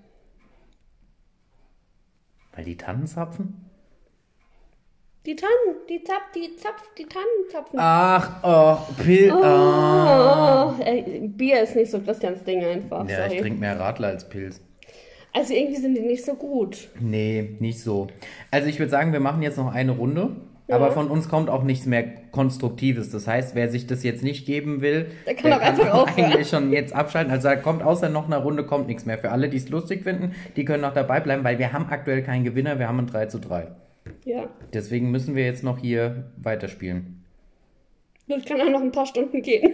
Weil 2.54 2.66
die 2.66 2.78
Tannen 2.78 3.08
zapfen? 3.08 3.70
Die 5.26 5.38
Tannen, 5.38 5.78
die 5.90 6.04
zapf, 6.04 6.32
die 6.36 6.54
zapf, 6.58 6.84
die 6.98 7.06
Tannen 7.06 7.26
zapfen. 7.50 7.80
Ach, 7.82 8.44
oh, 8.44 9.02
Pil. 9.02 9.32
Ah. 9.32 10.76
Oh, 10.78 10.84
ey, 10.84 11.30
Bier 11.30 11.64
ist 11.64 11.78
nicht 11.78 11.90
so 11.92 12.02
Christians 12.02 12.44
Ding 12.44 12.62
einfach. 12.62 13.08
Ja, 13.08 13.26
ich 13.26 13.30
sorry. 13.32 13.42
trinke 13.42 13.60
mehr 13.62 13.80
Radler 13.80 14.10
als 14.10 14.28
Pilz. 14.28 14.60
Also 15.32 15.54
irgendwie 15.54 15.80
sind 15.80 15.96
die 15.96 16.02
nicht 16.02 16.26
so 16.26 16.34
gut. 16.34 16.90
Nee, 17.00 17.56
nicht 17.60 17.80
so. 17.80 18.08
Also 18.52 18.68
ich 18.68 18.80
würde 18.80 18.92
sagen, 18.92 19.14
wir 19.14 19.22
machen 19.22 19.42
jetzt 19.42 19.58
noch 19.58 19.74
eine 19.74 19.94
Runde. 19.94 20.36
Aber 20.70 20.92
von 20.92 21.08
uns 21.08 21.30
kommt 21.30 21.50
auch 21.50 21.64
nichts 21.64 21.86
mehr 21.86 22.04
Konstruktives. 22.32 23.10
Das 23.12 23.28
heißt, 23.28 23.54
wer 23.54 23.70
sich 23.70 23.86
das 23.86 24.02
jetzt 24.04 24.24
nicht 24.24 24.46
geben 24.46 24.82
will, 24.82 25.08
Der 25.26 25.36
kann 25.36 25.54
auch 25.54 25.60
einfach 25.60 25.94
aufhören. 25.94 26.32
eigentlich 26.32 26.50
schon 26.50 26.72
jetzt 26.72 26.94
abschalten. 26.94 27.32
Also 27.32 27.50
da 27.50 27.56
kommt 27.58 27.84
außer 27.84 28.10
noch 28.10 28.26
einer 28.28 28.38
Runde 28.38 28.66
kommt 28.66 28.88
nichts 28.88 29.06
mehr. 29.06 29.18
Für 29.18 29.32
alle, 29.32 29.50
die 29.50 29.58
es 29.58 29.70
lustig 29.70 30.04
finden, 30.04 30.34
die 30.56 30.66
können 30.66 30.82
noch 30.82 30.94
dabei 30.94 31.20
bleiben, 31.20 31.44
weil 31.44 31.60
wir 31.60 31.74
haben 31.74 31.88
aktuell 31.90 32.24
keinen 32.24 32.44
Gewinner. 32.44 32.80
Wir 32.80 32.88
haben 32.88 33.00
ein 33.00 33.08
3 33.08 33.26
zu 33.28 33.40
3. 33.40 33.68
Ja. 34.26 34.50
Deswegen 34.74 35.12
müssen 35.12 35.36
wir 35.36 35.46
jetzt 35.46 35.64
noch 35.64 35.78
hier 35.80 36.32
weiterspielen. 36.38 37.24
Das 38.28 38.46
kann 38.46 38.62
auch 38.62 38.70
noch 38.70 38.82
ein 38.82 38.92
paar 38.92 39.06
Stunden 39.06 39.42
gehen. 39.42 39.70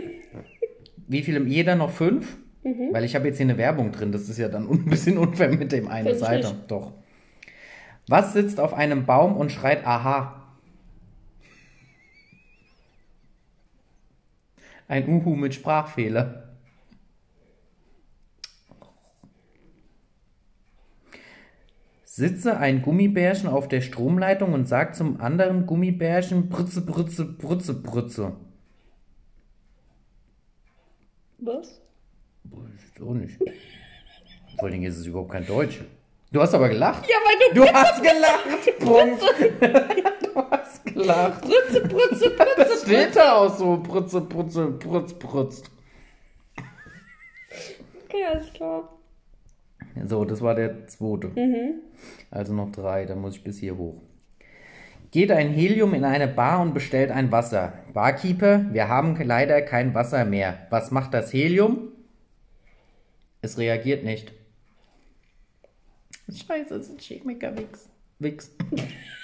Wie 1.07 1.21
viele? 1.21 1.41
Jeder 1.43 1.75
noch 1.75 1.91
fünf? 1.91 2.37
Mhm. 2.63 2.89
Weil 2.91 3.03
ich 3.03 3.15
habe 3.15 3.27
jetzt 3.27 3.37
hier 3.37 3.45
eine 3.45 3.57
Werbung 3.57 3.91
drin. 3.91 4.11
Das 4.11 4.27
ist 4.27 4.37
ja 4.37 4.49
dann 4.49 4.67
ein 4.69 4.85
bisschen 4.85 5.17
unfair 5.17 5.49
mit 5.49 5.71
dem 5.71 5.87
eine 5.87 6.09
Find 6.09 6.15
ich 6.15 6.27
Seite. 6.27 6.47
nicht. 6.47 6.71
Doch. 6.71 6.93
Was 8.07 8.33
sitzt 8.33 8.59
auf 8.59 8.73
einem 8.73 9.05
Baum 9.05 9.35
und 9.37 9.51
schreit 9.51 9.85
Aha? 9.85 10.35
Ein 14.87 15.07
Uhu 15.07 15.35
mit 15.35 15.53
Sprachfehler. 15.53 16.48
Sitze 22.11 22.57
ein 22.57 22.81
Gummibärchen 22.81 23.47
auf 23.47 23.67
der 23.67 23.81
Stromleitung 23.81 24.53
und 24.53 24.67
sagt 24.67 24.95
zum 24.95 25.21
anderen 25.21 25.67
Gummibärchen 25.67 26.49
Brütze, 26.49 26.81
Brütze, 26.81 27.23
Brütze, 27.23 27.75
Brütze. 27.75 28.35
Was? 31.37 31.79
So 32.97 33.13
nicht. 33.13 33.37
Vor 33.37 34.63
allen 34.63 34.71
Dingen 34.71 34.85
ist 34.85 34.97
es 34.97 35.05
überhaupt 35.05 35.31
kein 35.31 35.45
Deutsch. 35.45 35.81
Du 36.31 36.41
hast 36.41 36.55
aber 36.55 36.69
gelacht. 36.69 37.07
Ja, 37.07 37.15
weil 37.23 37.53
du 37.53 37.61
Du 37.61 37.71
hast 37.71 38.01
gelacht. 38.01 38.79
Punkt. 38.79 39.21
du 40.33 40.51
hast 40.51 40.85
gelacht. 40.87 41.41
Brütze, 41.43 41.81
Brütze, 41.87 42.31
Das 42.31 42.55
Brütze, 42.57 42.85
steht 42.85 43.15
da 43.15 43.35
auch 43.35 43.55
so. 43.55 43.77
Brutze, 43.77 44.21
Brutze, 44.21 44.65
Brutz, 44.65 45.13
Brutz. 45.13 45.63
Okay, 48.03 48.25
alles 48.25 48.51
klar. 48.51 48.98
So, 50.05 50.25
das 50.25 50.41
war 50.41 50.55
der 50.55 50.87
zweite. 50.87 51.31
Also 52.31 52.53
noch 52.53 52.71
drei, 52.71 53.05
dann 53.05 53.21
muss 53.21 53.35
ich 53.35 53.43
bis 53.43 53.59
hier 53.59 53.77
hoch. 53.77 54.01
Geht 55.11 55.31
ein 55.31 55.49
Helium 55.49 55.93
in 55.95 56.03
eine 56.03 56.27
Bar 56.27 56.61
und 56.61 56.73
bestellt 56.73 57.09
ein 57.09 57.31
Wasser. 57.31 57.73
Barkeeper, 57.93 58.65
wir 58.71 58.87
haben 58.87 59.17
leider 59.23 59.61
kein 59.61 59.95
Wasser 59.95 60.23
mehr. 60.23 60.67
Was 60.69 60.91
macht 60.91 61.13
das 61.13 61.33
Helium? 61.33 61.91
Es 63.41 63.57
reagiert 63.57 64.03
nicht. 64.03 64.33
Scheiße, 66.29 66.77
das 66.77 66.87
ist 66.87 66.91
ein 66.91 66.99
Chemiker-Wix. 66.99 67.89
Wix. 68.19 68.51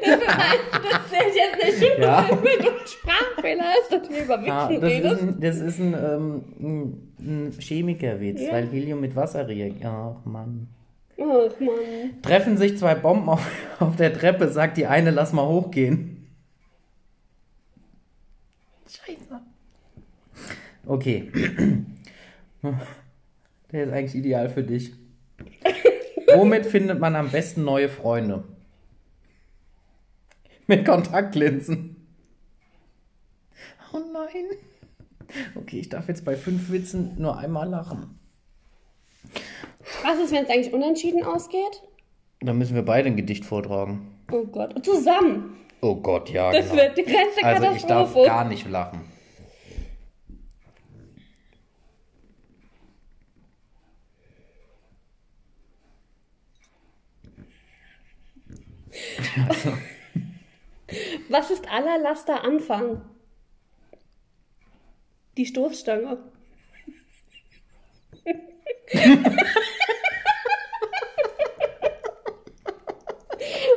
Das 0.00 1.10
zählt 1.10 1.34
jetzt 1.34 1.64
nicht 1.64 1.78
hin, 1.92 2.02
Ja. 2.02 2.22
du 2.22 2.34
einen 2.36 2.86
Sprachfehler 2.86 3.64
hast 3.64 3.92
und 3.92 4.06
hier 4.08 4.24
über 4.24 4.40
Wichsen 4.42 4.80
das, 4.80 5.12
ist 5.12 5.22
ein, 5.22 5.40
das 5.40 5.56
ist 5.58 5.78
ein, 5.80 5.94
ähm, 5.94 7.12
ein 7.18 7.52
Chemikerwitz, 7.58 8.40
Ja. 8.42 8.52
weil 8.52 8.68
Helium 8.68 9.00
mit 9.00 9.16
Wasser 9.16 9.46
reagiert. 9.48 9.84
Ach 9.84 10.24
Mann. 10.24 10.68
Ach 11.18 11.60
Mann. 11.60 12.22
Treffen 12.22 12.56
sich 12.56 12.78
zwei 12.78 12.94
Bomben 12.94 13.28
auf, 13.28 13.44
auf 13.80 13.96
der 13.96 14.12
Treppe, 14.12 14.48
sagt 14.48 14.76
die 14.76 14.86
eine, 14.86 15.10
lass 15.10 15.32
mal 15.32 15.46
hochgehen. 15.46 16.28
Scheiße. 18.88 19.40
Okay. 20.86 21.30
Der 23.72 23.84
ist 23.84 23.92
eigentlich 23.92 24.14
ideal 24.14 24.48
für 24.48 24.62
dich. 24.62 24.92
Womit 26.34 26.66
findet 26.66 27.00
man 27.00 27.16
am 27.16 27.30
besten 27.30 27.64
neue 27.64 27.88
Freunde? 27.88 28.44
Mit 30.66 30.84
Kontaktlinsen. 30.84 31.96
Oh 33.92 34.00
nein. 34.12 34.58
Okay, 35.54 35.80
ich 35.80 35.88
darf 35.88 36.08
jetzt 36.08 36.24
bei 36.24 36.36
fünf 36.36 36.70
Witzen 36.70 37.20
nur 37.20 37.36
einmal 37.36 37.68
lachen. 37.68 38.18
Was 40.02 40.18
ist, 40.18 40.32
wenn 40.32 40.44
es 40.44 40.50
eigentlich 40.50 40.72
unentschieden 40.72 41.22
ausgeht? 41.22 41.82
Dann 42.40 42.58
müssen 42.58 42.74
wir 42.74 42.82
beide 42.82 43.08
ein 43.08 43.16
Gedicht 43.16 43.44
vortragen. 43.44 44.18
Oh 44.30 44.44
Gott. 44.44 44.74
Und 44.74 44.84
zusammen. 44.84 45.56
Oh 45.80 45.96
Gott, 45.96 46.30
ja. 46.30 46.50
Das 46.50 46.70
genau. 46.70 46.82
wird 46.82 46.98
die 46.98 47.04
größte 47.04 47.44
Also 47.44 47.64
ich 47.64 47.82
darf 47.82 48.12
Katastrophe. 48.12 48.26
gar 48.26 48.44
nicht 48.48 48.68
lachen. 48.68 49.00
Was 61.34 61.50
ist 61.50 61.68
aller 61.68 61.98
Laster 61.98 62.44
Anfang? 62.44 63.02
Die 65.36 65.46
Stoßstange. 65.46 66.18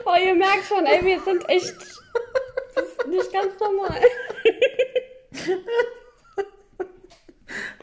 oh, 0.06 0.16
ihr 0.24 0.36
merkt 0.36 0.66
schon, 0.66 0.86
ey, 0.86 1.04
wir 1.04 1.20
sind 1.22 1.50
echt. 1.50 1.74
Das 2.76 2.86
ist 2.86 3.08
nicht 3.08 3.34
ganz 3.34 3.60
normal. 3.60 4.02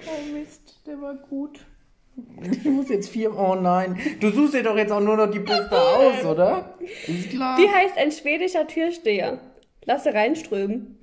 Oh 0.07 0.21
Mist, 0.33 0.79
der 0.87 1.01
war 1.01 1.15
gut. 1.15 1.59
Ich 2.43 2.63
muss 2.65 2.91
jetzt 2.91 3.09
vier. 3.09 3.37
Oh 3.37 3.55
nein. 3.57 3.99
Du 4.21 4.31
suchst 4.31 4.55
dir 4.55 4.63
doch 4.63 4.77
jetzt 4.77 4.93
auch 4.93 5.01
nur 5.01 5.17
noch 5.17 5.31
die 5.31 5.41
Beste 5.41 5.77
aus, 5.77 6.25
oder? 6.25 6.79
Ist 7.07 7.31
klar. 7.31 7.59
Wie 7.59 7.69
heißt 7.69 7.97
ein 7.97 8.13
schwedischer 8.13 8.67
Türsteher? 8.69 9.41
Lasse 9.85 10.15
reinströmen. 10.15 10.99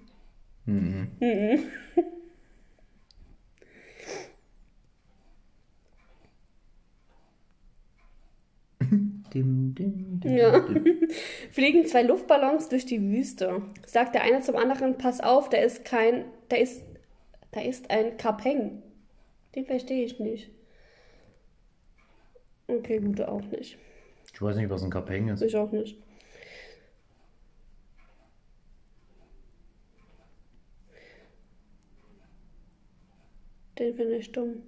Dim, 9.34 9.74
dim, 9.76 10.20
dim, 10.20 10.36
Ja. 10.36 10.66
Fliegen 11.52 11.86
zwei 11.86 12.04
Luftballons 12.04 12.70
durch 12.70 12.86
die 12.86 13.02
Wüste. 13.02 13.62
Sagt 13.86 14.16
der 14.16 14.24
eine 14.24 14.42
zum 14.42 14.56
anderen, 14.58 14.98
pass 14.98 15.22
auf, 15.22 15.50
da 15.50 15.58
ist 15.58 15.86
kein, 15.86 16.26
da 16.50 16.58
ist, 16.58 16.84
da 17.52 17.62
ist 17.62 17.90
ein 17.90 18.18
Kapeng. 18.18 18.84
Den 19.56 19.66
verstehe 19.66 20.04
ich 20.04 20.20
nicht. 20.20 20.50
Okay, 22.68 23.00
gut, 23.00 23.22
auch 23.22 23.42
nicht. 23.42 23.78
Ich 24.34 24.42
weiß 24.42 24.56
nicht, 24.56 24.70
was 24.70 24.84
ein 24.84 24.90
Kapeng 24.90 25.30
ist. 25.30 25.42
Ich 25.42 25.56
auch 25.56 25.72
nicht. 25.72 25.98
Den 33.80 33.96
finde 33.96 34.16
ich 34.18 34.32
dumm. 34.32 34.62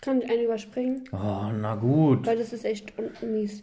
Kann 0.00 0.20
ich 0.20 0.30
einen 0.30 0.44
überspringen? 0.44 1.04
Oh, 1.12 1.50
na 1.52 1.74
gut. 1.76 2.26
Weil 2.26 2.38
das 2.38 2.52
ist 2.52 2.64
echt 2.64 2.92
un- 2.98 3.12
mies. 3.32 3.62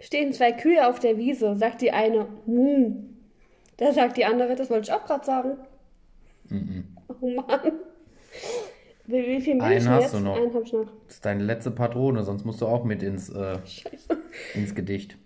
Stehen 0.00 0.32
zwei 0.32 0.52
Kühe 0.52 0.86
auf 0.86 0.98
der 0.98 1.16
Wiese, 1.16 1.56
sagt 1.56 1.80
die 1.80 1.92
eine, 1.92 2.26
Mu. 2.46 2.94
Da 3.76 3.92
sagt 3.92 4.16
die 4.16 4.24
andere, 4.24 4.54
das 4.54 4.70
wollte 4.70 4.90
ich 4.90 4.92
auch 4.92 5.04
gerade 5.06 5.24
sagen. 5.24 5.56
Oh 7.20 7.28
Mann. 7.30 7.72
Wie, 9.06 9.26
wie 9.26 9.40
viel 9.40 9.54
Milch 9.54 9.64
Einen 9.66 9.88
hast 9.88 10.02
jetzt? 10.02 10.14
du 10.14 10.20
noch. 10.20 10.36
Einen 10.36 10.52
hab 10.54 10.62
ich 10.62 10.72
noch. 10.72 10.86
Das 11.06 11.16
ist 11.16 11.24
deine 11.24 11.42
letzte 11.42 11.70
Patrone, 11.70 12.22
sonst 12.22 12.44
musst 12.44 12.60
du 12.60 12.66
auch 12.66 12.84
mit 12.84 13.02
ins, 13.02 13.28
äh, 13.30 13.58
ins 14.54 14.74
Gedicht. 14.74 15.16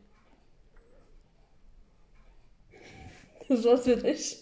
So 3.57 3.73
was 3.73 3.87
wird 3.87 4.05
ich. 4.05 4.37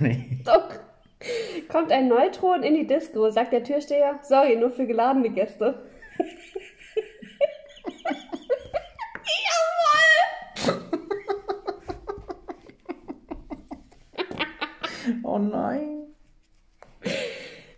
nee. 0.00 0.38
Doch. 0.44 0.68
Kommt 1.68 1.92
ein 1.92 2.08
Neutron 2.08 2.62
in 2.62 2.74
die 2.74 2.86
Disco, 2.86 3.30
sagt 3.30 3.52
der 3.52 3.64
Türsteher. 3.64 4.18
Sorry, 4.22 4.56
nur 4.56 4.70
für 4.70 4.86
geladene 4.86 5.30
Gäste. 5.30 5.82
Oh 15.24 15.38
nein. 15.38 16.14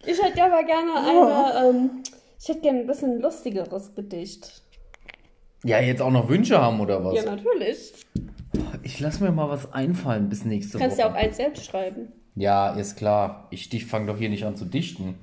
Ich 0.05 0.23
hätte 0.23 0.43
aber 0.43 0.63
gerne 0.65 0.93
eine, 0.95 1.69
ähm, 1.69 2.03
ich 2.39 2.49
hätte 2.49 2.61
gerne 2.61 2.81
ein 2.81 2.87
bisschen 2.87 3.21
lustigeres 3.21 3.95
Gedicht. 3.95 4.63
Ja, 5.65 5.81
jetzt 5.81 6.03
auch 6.03 6.11
noch 6.11 6.29
Wünsche 6.29 6.61
haben 6.61 6.81
oder 6.81 7.03
was? 7.03 7.15
Ja, 7.15 7.25
natürlich. 7.25 7.93
Ich 8.85 9.01
lass 9.01 9.19
mir 9.21 9.33
mal 9.33 9.49
was 9.49 9.73
einfallen 9.73 10.29
bis 10.29 10.45
nächste 10.45 10.75
Du 10.75 10.79
kannst 10.79 10.99
Woche. 10.99 11.07
ja 11.07 11.13
auch 11.13 11.17
eins 11.17 11.37
selbst 11.37 11.65
schreiben. 11.65 12.13
Ja, 12.37 12.71
ist 12.75 12.97
klar. 12.97 13.47
Ich, 13.51 13.73
ich 13.73 13.87
fange 13.87 14.07
doch 14.07 14.19
hier 14.19 14.29
nicht 14.29 14.45
an 14.45 14.57
zu 14.57 14.65
dichten. 14.67 15.15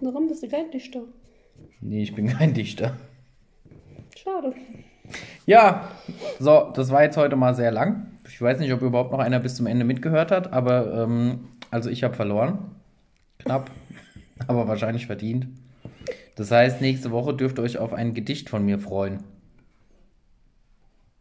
Warum 0.00 0.26
bist 0.28 0.42
du 0.42 0.48
kein 0.48 0.70
Dichter? 0.70 1.02
Nee, 1.80 2.02
ich 2.02 2.14
bin 2.14 2.26
kein 2.28 2.52
Dichter. 2.54 2.96
Schade. 4.16 4.54
Ja, 5.46 5.88
so, 6.40 6.72
das 6.74 6.90
war 6.90 7.02
jetzt 7.04 7.16
heute 7.16 7.36
mal 7.36 7.54
sehr 7.54 7.70
lang. 7.70 8.06
Ich 8.28 8.40
weiß 8.40 8.58
nicht, 8.58 8.72
ob 8.72 8.82
überhaupt 8.82 9.12
noch 9.12 9.18
einer 9.18 9.38
bis 9.38 9.54
zum 9.56 9.66
Ende 9.66 9.84
mitgehört 9.84 10.30
hat, 10.30 10.52
aber 10.52 11.04
ähm, 11.04 11.48
also 11.70 11.90
ich 11.90 12.02
habe 12.02 12.14
verloren. 12.14 12.58
Knapp, 13.38 13.70
aber 14.46 14.66
wahrscheinlich 14.66 15.06
verdient. 15.06 15.46
Das 16.36 16.50
heißt, 16.50 16.80
nächste 16.80 17.10
Woche 17.12 17.34
dürft 17.34 17.58
ihr 17.58 17.62
euch 17.62 17.78
auf 17.78 17.92
ein 17.92 18.14
Gedicht 18.14 18.48
von 18.48 18.64
mir 18.64 18.78
freuen. 18.78 19.22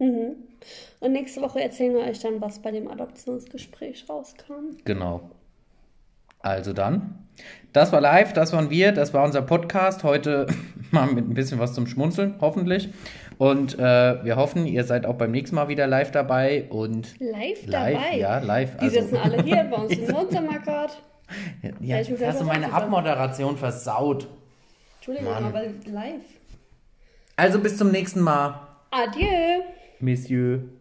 Mhm. 0.03 0.35
Und 0.99 1.11
nächste 1.13 1.41
Woche 1.41 1.61
erzählen 1.61 1.93
wir 1.93 2.01
euch 2.01 2.19
dann, 2.19 2.41
was 2.41 2.59
bei 2.59 2.71
dem 2.71 2.89
Adoptionsgespräch 2.89 4.05
rauskam. 4.09 4.75
Genau. 4.85 5.29
Also 6.39 6.73
dann. 6.73 7.19
Das 7.71 7.91
war 7.91 8.01
live, 8.01 8.33
das 8.33 8.53
waren 8.53 8.69
wir, 8.69 8.91
das 8.91 9.13
war 9.13 9.23
unser 9.23 9.41
Podcast. 9.41 10.03
Heute 10.03 10.47
mal 10.91 11.07
mit 11.07 11.27
ein 11.29 11.33
bisschen 11.33 11.57
was 11.59 11.73
zum 11.73 11.87
Schmunzeln, 11.87 12.35
hoffentlich. 12.41 12.89
Und 13.37 13.79
äh, 13.79 14.23
wir 14.23 14.35
hoffen, 14.35 14.65
ihr 14.67 14.83
seid 14.83 15.05
auch 15.05 15.15
beim 15.15 15.31
nächsten 15.31 15.55
Mal 15.55 15.67
wieder 15.69 15.87
live 15.87 16.11
dabei 16.11 16.65
und 16.69 17.19
Live, 17.19 17.65
live, 17.65 17.93
dabei. 17.97 18.17
ja, 18.17 18.37
live. 18.39 18.77
Die 18.77 18.89
sitzen 18.89 19.17
alle 19.17 19.41
hier 19.41 19.63
bei 19.63 19.77
uns 19.83 19.93
im 19.97 20.13
Wohnzimmer 20.13 20.59
gerade. 20.59 20.93
ja, 21.79 21.99
Ja, 21.99 22.09
muss 22.09 22.21
hast 22.21 22.41
du 22.41 22.45
meine. 22.45 22.71
Abmoderation 22.71 23.57
versaut. 23.57 24.27
Entschuldigung, 24.97 25.31
Mann. 25.33 25.45
aber 25.45 25.63
live. 25.85 26.21
Also 27.35 27.59
bis 27.59 27.77
zum 27.77 27.89
nächsten 27.91 28.19
Mal. 28.21 28.59
Adieu. 28.91 29.63
messieurs, 30.03 30.72